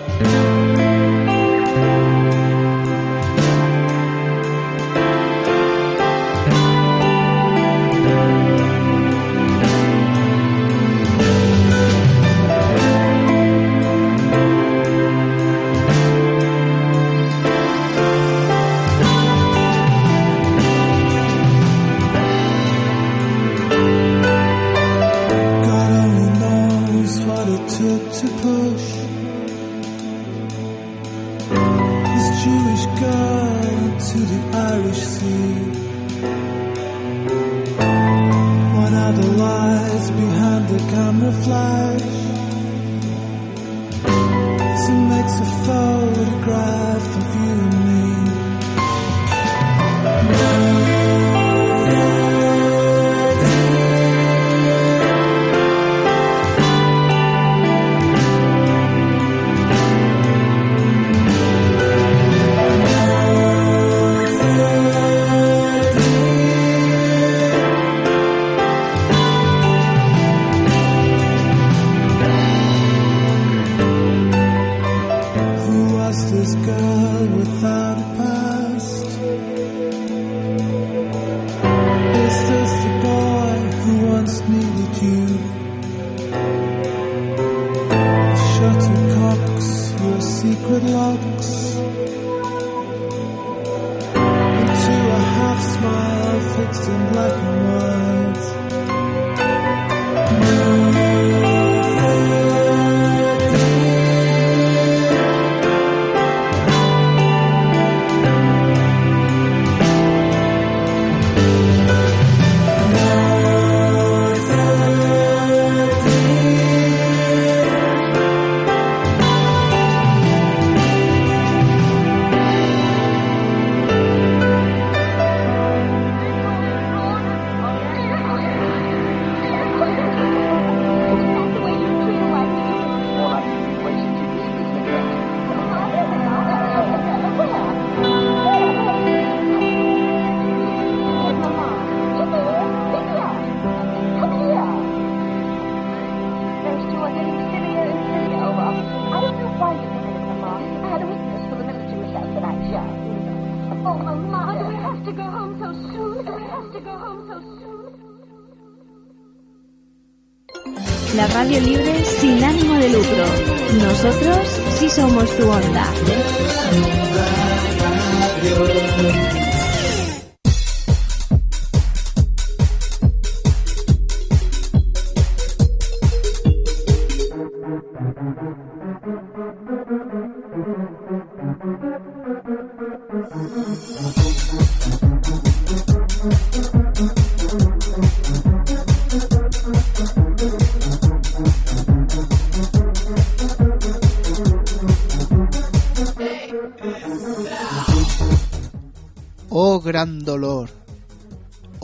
Mm-hmm. 0.07 0.34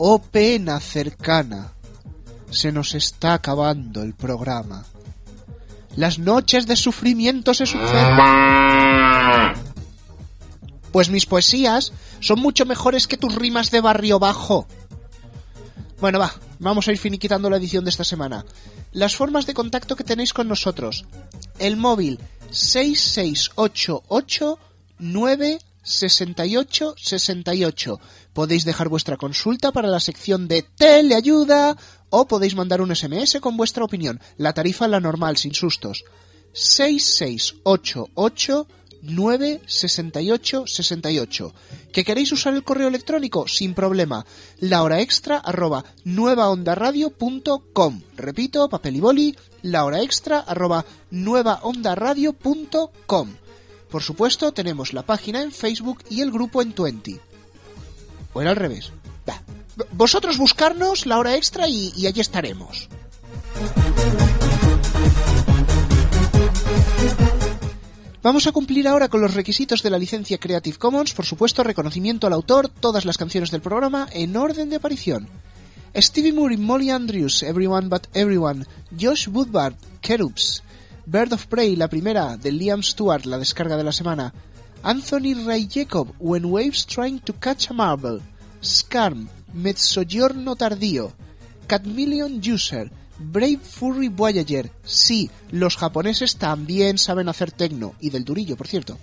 Oh 0.03 0.19
pena 0.19 0.79
cercana, 0.79 1.73
se 2.49 2.71
nos 2.71 2.95
está 2.95 3.35
acabando 3.35 4.01
el 4.01 4.15
programa. 4.15 4.83
Las 5.95 6.17
noches 6.17 6.65
de 6.65 6.75
sufrimiento 6.75 7.53
se 7.53 7.67
suceden. 7.67 8.17
Pues 10.91 11.11
mis 11.11 11.27
poesías 11.27 11.93
son 12.19 12.39
mucho 12.39 12.65
mejores 12.65 13.05
que 13.05 13.17
tus 13.17 13.35
rimas 13.35 13.69
de 13.69 13.79
barrio 13.79 14.17
bajo. 14.17 14.65
Bueno, 15.99 16.17
va, 16.17 16.33
vamos 16.57 16.87
a 16.87 16.93
ir 16.93 16.97
finiquitando 16.97 17.51
la 17.51 17.57
edición 17.57 17.83
de 17.83 17.91
esta 17.91 18.03
semana. 18.03 18.43
Las 18.93 19.15
formas 19.15 19.45
de 19.45 19.53
contacto 19.53 19.95
que 19.95 20.03
tenéis 20.03 20.33
con 20.33 20.47
nosotros. 20.47 21.05
El 21.59 21.77
móvil 21.77 22.17
6688 22.49 24.57
968 24.97 25.70
68. 25.83 26.95
Podéis 28.33 28.65
dejar 28.65 28.89
vuestra 28.89 29.17
consulta 29.17 29.71
para 29.71 29.87
la 29.87 29.99
sección 29.99 30.47
de 30.47 30.63
teleayuda 30.63 31.77
o 32.09 32.27
podéis 32.27 32.55
mandar 32.55 32.81
un 32.81 32.95
SMS 32.95 33.39
con 33.41 33.57
vuestra 33.57 33.83
opinión. 33.83 34.19
La 34.37 34.53
tarifa 34.53 34.87
la 34.87 34.99
normal, 34.99 35.37
sin 35.37 35.53
sustos. 35.53 36.03
6688 36.53 38.67
968 39.01 40.67
68. 40.67 41.53
¿Que 41.91 42.03
queréis 42.03 42.31
usar 42.31 42.53
el 42.53 42.63
correo 42.63 42.87
electrónico? 42.87 43.47
Sin 43.47 43.73
problema. 43.73 44.27
La 44.59 44.83
hora 44.83 45.01
extra 45.01 45.37
arroba 45.37 45.83
nuevaondaradio.com. 46.03 48.01
Repito, 48.15 48.69
papel 48.69 48.97
y 48.97 48.99
boli, 48.99 49.35
la 49.63 49.85
hora 49.85 50.03
extra 50.03 50.37
arroba 50.39 50.85
nuevaondaradio.com. 51.09 53.29
Por 53.91 54.01
supuesto, 54.01 54.53
tenemos 54.53 54.93
la 54.93 55.03
página 55.03 55.41
en 55.41 55.51
Facebook 55.51 55.99
y 56.09 56.21
el 56.21 56.31
grupo 56.31 56.61
en 56.61 56.71
Twenty. 56.71 57.19
O 58.33 58.41
era 58.41 58.51
al 58.51 58.55
revés. 58.55 58.93
Vosotros 59.91 60.37
buscarnos 60.37 61.05
la 61.05 61.19
hora 61.19 61.35
extra 61.35 61.67
y, 61.67 62.07
allí 62.07 62.21
estaremos. 62.21 62.87
Vamos 68.23 68.47
a 68.47 68.51
cumplir 68.51 68.87
ahora 68.87 69.09
con 69.09 69.19
los 69.19 69.33
requisitos 69.33 69.81
de 69.81 69.89
la 69.89 69.97
licencia 69.97 70.37
Creative 70.37 70.77
Commons, 70.77 71.13
por 71.13 71.25
supuesto, 71.25 71.63
reconocimiento 71.63 72.27
al 72.27 72.33
autor, 72.33 72.69
todas 72.69 73.03
las 73.03 73.17
canciones 73.17 73.51
del 73.51 73.61
programa 73.61 74.07
en 74.11 74.37
orden 74.37 74.69
de 74.69 74.75
aparición. 74.75 75.27
Stevie 75.95 76.31
Moore 76.31 76.57
Molly 76.57 76.91
Andrews, 76.91 77.43
Everyone 77.43 77.89
But 77.89 78.07
Everyone, 78.13 78.65
Josh 78.97 79.27
Woodward, 79.27 79.75
Cherubs, 80.01 80.63
Bird 81.05 81.33
of 81.33 81.47
Prey, 81.47 81.75
la 81.75 81.87
primera, 81.87 82.37
de 82.37 82.51
Liam 82.51 82.83
Stewart, 82.83 83.25
la 83.25 83.37
descarga 83.37 83.75
de 83.75 83.83
la 83.83 83.91
semana, 83.91 84.33
Anthony 84.83 85.33
Ray 85.45 85.67
Jacob, 85.69 86.13
When 86.19 86.45
Waves 86.45 86.85
Trying 86.85 87.19
to 87.21 87.33
Catch 87.33 87.71
a 87.71 87.73
Marble, 87.73 88.21
Scarm, 88.63 89.27
Mezzogiorno 89.53 90.55
Tardío, 90.55 91.13
Catmillion 91.67 92.39
User, 92.39 92.91
Brave 93.17 93.59
Furry 93.59 94.09
Voyager, 94.09 94.71
sí, 94.83 95.29
los 95.51 95.75
japoneses 95.75 96.37
también 96.37 96.97
saben 96.97 97.29
hacer 97.29 97.51
tecno, 97.51 97.95
y 97.99 98.09
del 98.09 98.23
durillo, 98.23 98.55
por 98.55 98.67
cierto. 98.67 98.97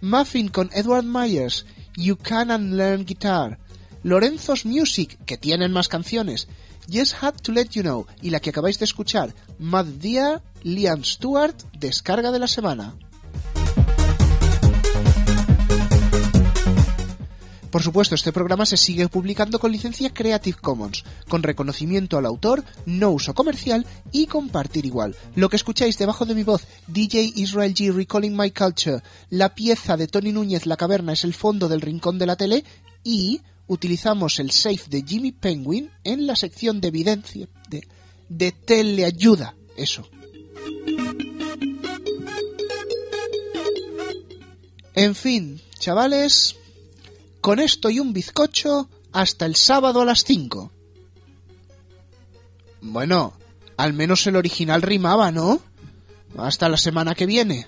Muffin 0.00 0.48
con 0.48 0.70
Edward 0.72 1.04
Myers, 1.04 1.66
You 1.96 2.16
Can 2.16 2.50
and 2.50 2.74
Learn 2.74 3.04
Guitar, 3.04 3.58
Lorenzo's 4.02 4.64
Music, 4.64 5.18
que 5.26 5.36
tienen 5.36 5.72
más 5.72 5.88
canciones, 5.88 6.48
Just 6.90 7.14
Had 7.22 7.34
to 7.42 7.52
Let 7.52 7.68
You 7.70 7.82
Know, 7.82 8.06
y 8.20 8.30
la 8.30 8.40
que 8.40 8.50
acabáis 8.50 8.78
de 8.78 8.84
escuchar, 8.84 9.34
Mad 9.58 9.86
Dear, 9.86 10.42
Liam 10.62 11.04
Stewart, 11.04 11.56
descarga 11.78 12.30
de 12.30 12.38
la 12.38 12.48
semana. 12.48 12.94
Por 17.70 17.84
supuesto, 17.84 18.16
este 18.16 18.32
programa 18.32 18.66
se 18.66 18.76
sigue 18.76 19.08
publicando 19.08 19.60
con 19.60 19.70
licencia 19.70 20.12
Creative 20.12 20.58
Commons, 20.60 21.04
con 21.28 21.44
reconocimiento 21.44 22.18
al 22.18 22.26
autor, 22.26 22.64
no 22.84 23.10
uso 23.10 23.32
comercial 23.32 23.86
y 24.10 24.26
compartir 24.26 24.86
igual. 24.86 25.14
Lo 25.36 25.48
que 25.48 25.56
escucháis 25.56 25.96
debajo 25.96 26.26
de 26.26 26.34
mi 26.34 26.42
voz, 26.42 26.66
DJ 26.88 27.32
Israel 27.36 27.72
G. 27.72 27.92
Recalling 27.94 28.36
My 28.36 28.50
Culture, 28.50 29.02
la 29.28 29.54
pieza 29.54 29.96
de 29.96 30.08
Tony 30.08 30.32
Núñez 30.32 30.66
La 30.66 30.76
Caverna 30.76 31.12
es 31.12 31.22
el 31.22 31.32
fondo 31.32 31.68
del 31.68 31.80
rincón 31.80 32.18
de 32.18 32.26
la 32.26 32.36
tele 32.36 32.64
y 33.04 33.40
utilizamos 33.68 34.40
el 34.40 34.50
safe 34.50 34.88
de 34.88 35.04
Jimmy 35.06 35.30
Penguin 35.30 35.90
en 36.02 36.26
la 36.26 36.34
sección 36.34 36.80
de 36.80 36.88
evidencia 36.88 37.48
de, 37.68 37.86
de 38.28 38.50
teleayuda. 38.50 39.54
Eso. 39.76 40.08
En 44.94 45.14
fin, 45.14 45.60
chavales, 45.78 46.56
con 47.40 47.58
esto 47.60 47.90
y 47.90 48.00
un 48.00 48.12
bizcocho 48.12 48.88
hasta 49.12 49.46
el 49.46 49.56
sábado 49.56 50.00
a 50.00 50.04
las 50.04 50.24
5. 50.24 50.70
Bueno, 52.82 53.34
al 53.76 53.92
menos 53.92 54.26
el 54.26 54.36
original 54.36 54.82
rimaba, 54.82 55.30
¿no? 55.30 55.60
Hasta 56.36 56.68
la 56.68 56.76
semana 56.76 57.14
que 57.14 57.26
viene. 57.26 57.66